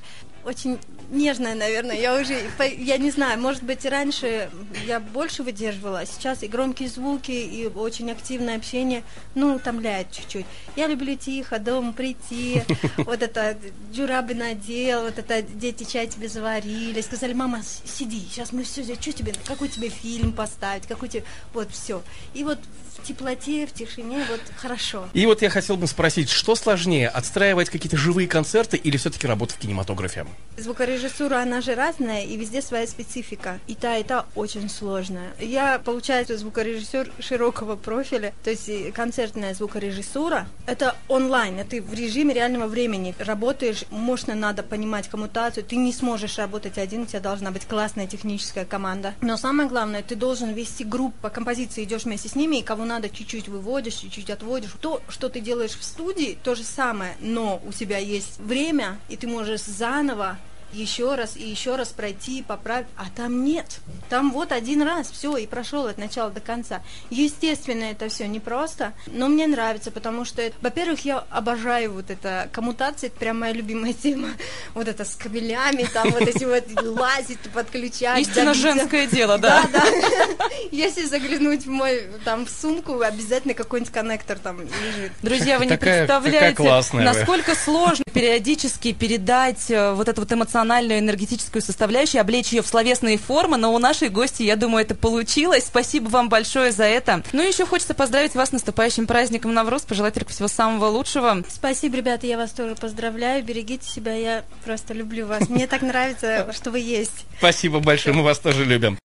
очень 0.45 0.79
нежная, 1.09 1.55
наверное. 1.55 1.99
Я 1.99 2.19
уже, 2.19 2.41
я 2.77 2.97
не 2.97 3.11
знаю, 3.11 3.39
может 3.39 3.63
быть, 3.63 3.85
раньше 3.85 4.49
я 4.85 4.99
больше 4.99 5.43
выдерживала, 5.43 5.99
а 5.99 6.05
сейчас 6.05 6.43
и 6.43 6.47
громкие 6.47 6.89
звуки, 6.89 7.31
и 7.31 7.67
очень 7.67 8.11
активное 8.11 8.57
общение, 8.57 9.03
ну, 9.35 9.55
утомляет 9.55 10.11
чуть-чуть. 10.11 10.45
Я 10.75 10.87
люблю 10.87 11.15
тихо, 11.15 11.59
дома 11.59 11.93
прийти, 11.93 12.63
вот 12.97 13.21
это 13.21 13.57
джурабы 13.91 14.33
надел, 14.33 15.03
вот 15.03 15.19
это 15.19 15.41
дети 15.41 15.83
чай 15.83 16.07
тебе 16.07 16.27
заварили, 16.27 16.99
сказали, 17.01 17.33
мама, 17.33 17.61
сиди, 17.85 18.25
сейчас 18.31 18.51
мы 18.51 18.63
все, 18.63 18.83
что 18.83 19.13
тебе, 19.13 19.33
какой 19.45 19.67
тебе 19.67 19.89
фильм 19.89 20.33
поставить, 20.33 20.87
какой 20.87 21.09
тебе, 21.09 21.23
вот 21.53 21.71
все. 21.71 22.01
И 22.33 22.43
вот 22.43 22.59
в 22.97 23.03
теплоте, 23.03 23.65
в 23.65 23.73
тишине, 23.73 24.25
вот 24.29 24.41
хорошо. 24.55 25.07
И 25.13 25.25
вот 25.25 25.41
я 25.41 25.49
хотел 25.49 25.77
бы 25.77 25.87
спросить, 25.87 26.29
что 26.29 26.55
сложнее, 26.55 27.09
отстраивать 27.09 27.69
какие-то 27.69 27.97
живые 27.97 28.27
концерты 28.27 28.77
или 28.77 28.97
все-таки 28.97 29.27
работа 29.27 29.53
в 29.53 29.57
кинематографе? 29.57 30.25
Звукорежиссура, 30.55 31.37
она 31.41 31.61
же 31.61 31.73
разная, 31.73 32.25
и 32.25 32.37
везде 32.37 32.61
своя 32.61 32.85
специфика. 32.85 33.59
И 33.65 33.73
та, 33.73 33.97
и 33.97 34.03
та 34.03 34.27
очень 34.35 34.69
сложная. 34.69 35.33
Я, 35.39 35.79
получается, 35.79 36.37
звукорежиссер 36.37 37.11
широкого 37.19 37.75
профиля, 37.75 38.33
то 38.43 38.51
есть 38.51 38.69
концертная 38.93 39.55
звукорежиссура. 39.55 40.47
Это 40.67 40.95
онлайн, 41.07 41.57
это 41.57 41.73
ты 41.73 41.81
в 41.81 41.91
режиме 41.95 42.35
реального 42.35 42.67
времени 42.67 43.15
работаешь, 43.17 43.83
мощно 43.89 44.35
надо 44.35 44.61
понимать 44.61 45.07
коммутацию, 45.07 45.63
ты 45.63 45.75
не 45.75 45.91
сможешь 45.91 46.37
работать 46.37 46.77
один, 46.77 47.01
у 47.01 47.05
тебя 47.07 47.19
должна 47.19 47.49
быть 47.49 47.65
классная 47.65 48.05
техническая 48.05 48.65
команда. 48.65 49.15
Но 49.21 49.37
самое 49.37 49.67
главное, 49.67 50.03
ты 50.03 50.15
должен 50.15 50.53
вести 50.53 50.83
группу 50.83 51.17
по 51.19 51.29
композиции, 51.31 51.83
идешь 51.83 52.03
вместе 52.03 52.29
с 52.29 52.35
ними, 52.35 52.57
и 52.57 52.63
кого 52.63 52.85
надо 52.85 53.09
чуть-чуть 53.09 53.47
выводишь, 53.47 53.95
чуть-чуть 53.95 54.29
отводишь. 54.29 54.69
То, 54.79 55.01
что 55.09 55.29
ты 55.29 55.39
делаешь 55.39 55.75
в 55.75 55.83
студии, 55.83 56.37
то 56.43 56.53
же 56.53 56.63
самое, 56.63 57.15
но 57.21 57.59
у 57.65 57.71
тебя 57.71 57.97
есть 57.97 58.37
время, 58.37 58.99
и 59.09 59.17
ты 59.17 59.25
можешь 59.25 59.63
заново 59.63 60.22
Iowa. 60.23 60.52
Еще 60.73 61.15
раз 61.15 61.37
и 61.37 61.47
еще 61.47 61.75
раз 61.75 61.89
пройти, 61.89 62.43
поправить, 62.43 62.87
а 62.97 63.05
там 63.15 63.43
нет. 63.45 63.79
Там 64.09 64.31
вот 64.31 64.51
один 64.51 64.81
раз, 64.81 65.09
все, 65.11 65.37
и 65.37 65.47
прошел 65.47 65.87
от 65.87 65.97
начала 65.97 66.29
до 66.29 66.41
конца. 66.41 66.81
Естественно, 67.09 67.83
это 67.83 68.09
все 68.09 68.27
непросто, 68.27 68.93
но 69.07 69.27
мне 69.27 69.47
нравится, 69.47 69.91
потому 69.91 70.25
что, 70.25 70.51
во-первых, 70.61 71.05
я 71.05 71.23
обожаю 71.29 71.93
вот 71.93 72.09
это 72.09 72.49
коммутация, 72.51 73.07
это 73.07 73.17
прям 73.17 73.39
моя 73.39 73.53
любимая 73.53 73.93
тема. 74.03 74.29
Вот 74.73 74.87
это 74.87 75.05
с 75.05 75.15
кабелями, 75.15 75.87
там 75.93 76.09
вот 76.11 76.21
эти 76.21 76.43
вот 76.43 76.63
лазить, 76.83 77.39
подключать. 77.53 78.19
Истинно 78.19 78.53
женское 78.53 79.07
дело, 79.07 79.37
да. 79.37 79.63
Да, 79.71 79.79
да. 79.79 80.45
Если 80.71 81.05
заглянуть 81.05 81.65
в 81.65 81.69
мой, 81.69 82.03
там, 82.25 82.45
в 82.45 82.49
сумку, 82.49 83.01
обязательно 83.01 83.53
какой-нибудь 83.53 83.93
коннектор 83.93 84.39
там 84.39 84.61
лежит. 84.61 85.11
Друзья, 85.21 85.59
вы 85.59 85.65
не 85.65 85.77
представляете, 85.77 86.63
насколько 86.93 87.55
сложно 87.55 88.03
периодически 88.13 88.93
передать 88.93 89.69
э, 89.69 89.93
вот 89.93 90.07
эту 90.07 90.21
вот 90.21 90.31
эмоциональную, 90.63 90.99
энергетическую 90.99 91.61
составляющую, 91.61 92.21
облечь 92.21 92.53
ее 92.53 92.61
в 92.61 92.67
словесные 92.67 93.17
формы, 93.17 93.57
но 93.57 93.73
у 93.73 93.79
нашей 93.79 94.09
гости, 94.09 94.43
я 94.43 94.55
думаю, 94.55 94.85
это 94.85 94.95
получилось. 94.95 95.65
Спасибо 95.67 96.07
вам 96.07 96.29
большое 96.29 96.71
за 96.71 96.85
это. 96.85 97.21
Ну 97.33 97.43
и 97.43 97.47
еще 97.47 97.65
хочется 97.65 97.93
поздравить 97.93 98.33
вас 98.33 98.49
с 98.49 98.51
наступающим 98.53 99.05
праздником 99.05 99.53
Навруз, 99.53 99.81
пожелать 99.81 100.13
только 100.13 100.31
всего 100.31 100.47
самого 100.47 100.85
лучшего. 100.85 101.43
Спасибо, 101.49 101.97
ребята, 101.97 102.27
я 102.27 102.37
вас 102.37 102.51
тоже 102.51 102.75
поздравляю. 102.75 103.43
Берегите 103.43 103.87
себя, 103.87 104.13
я 104.13 104.43
просто 104.63 104.93
люблю 104.93 105.27
вас. 105.27 105.49
Мне 105.49 105.67
так 105.67 105.81
нравится, 105.81 106.51
что 106.53 106.71
вы 106.71 106.79
есть. 106.79 107.25
Спасибо 107.37 107.79
большое, 107.79 108.15
мы 108.15 108.23
вас 108.23 108.39
тоже 108.39 108.63
любим. 108.63 108.97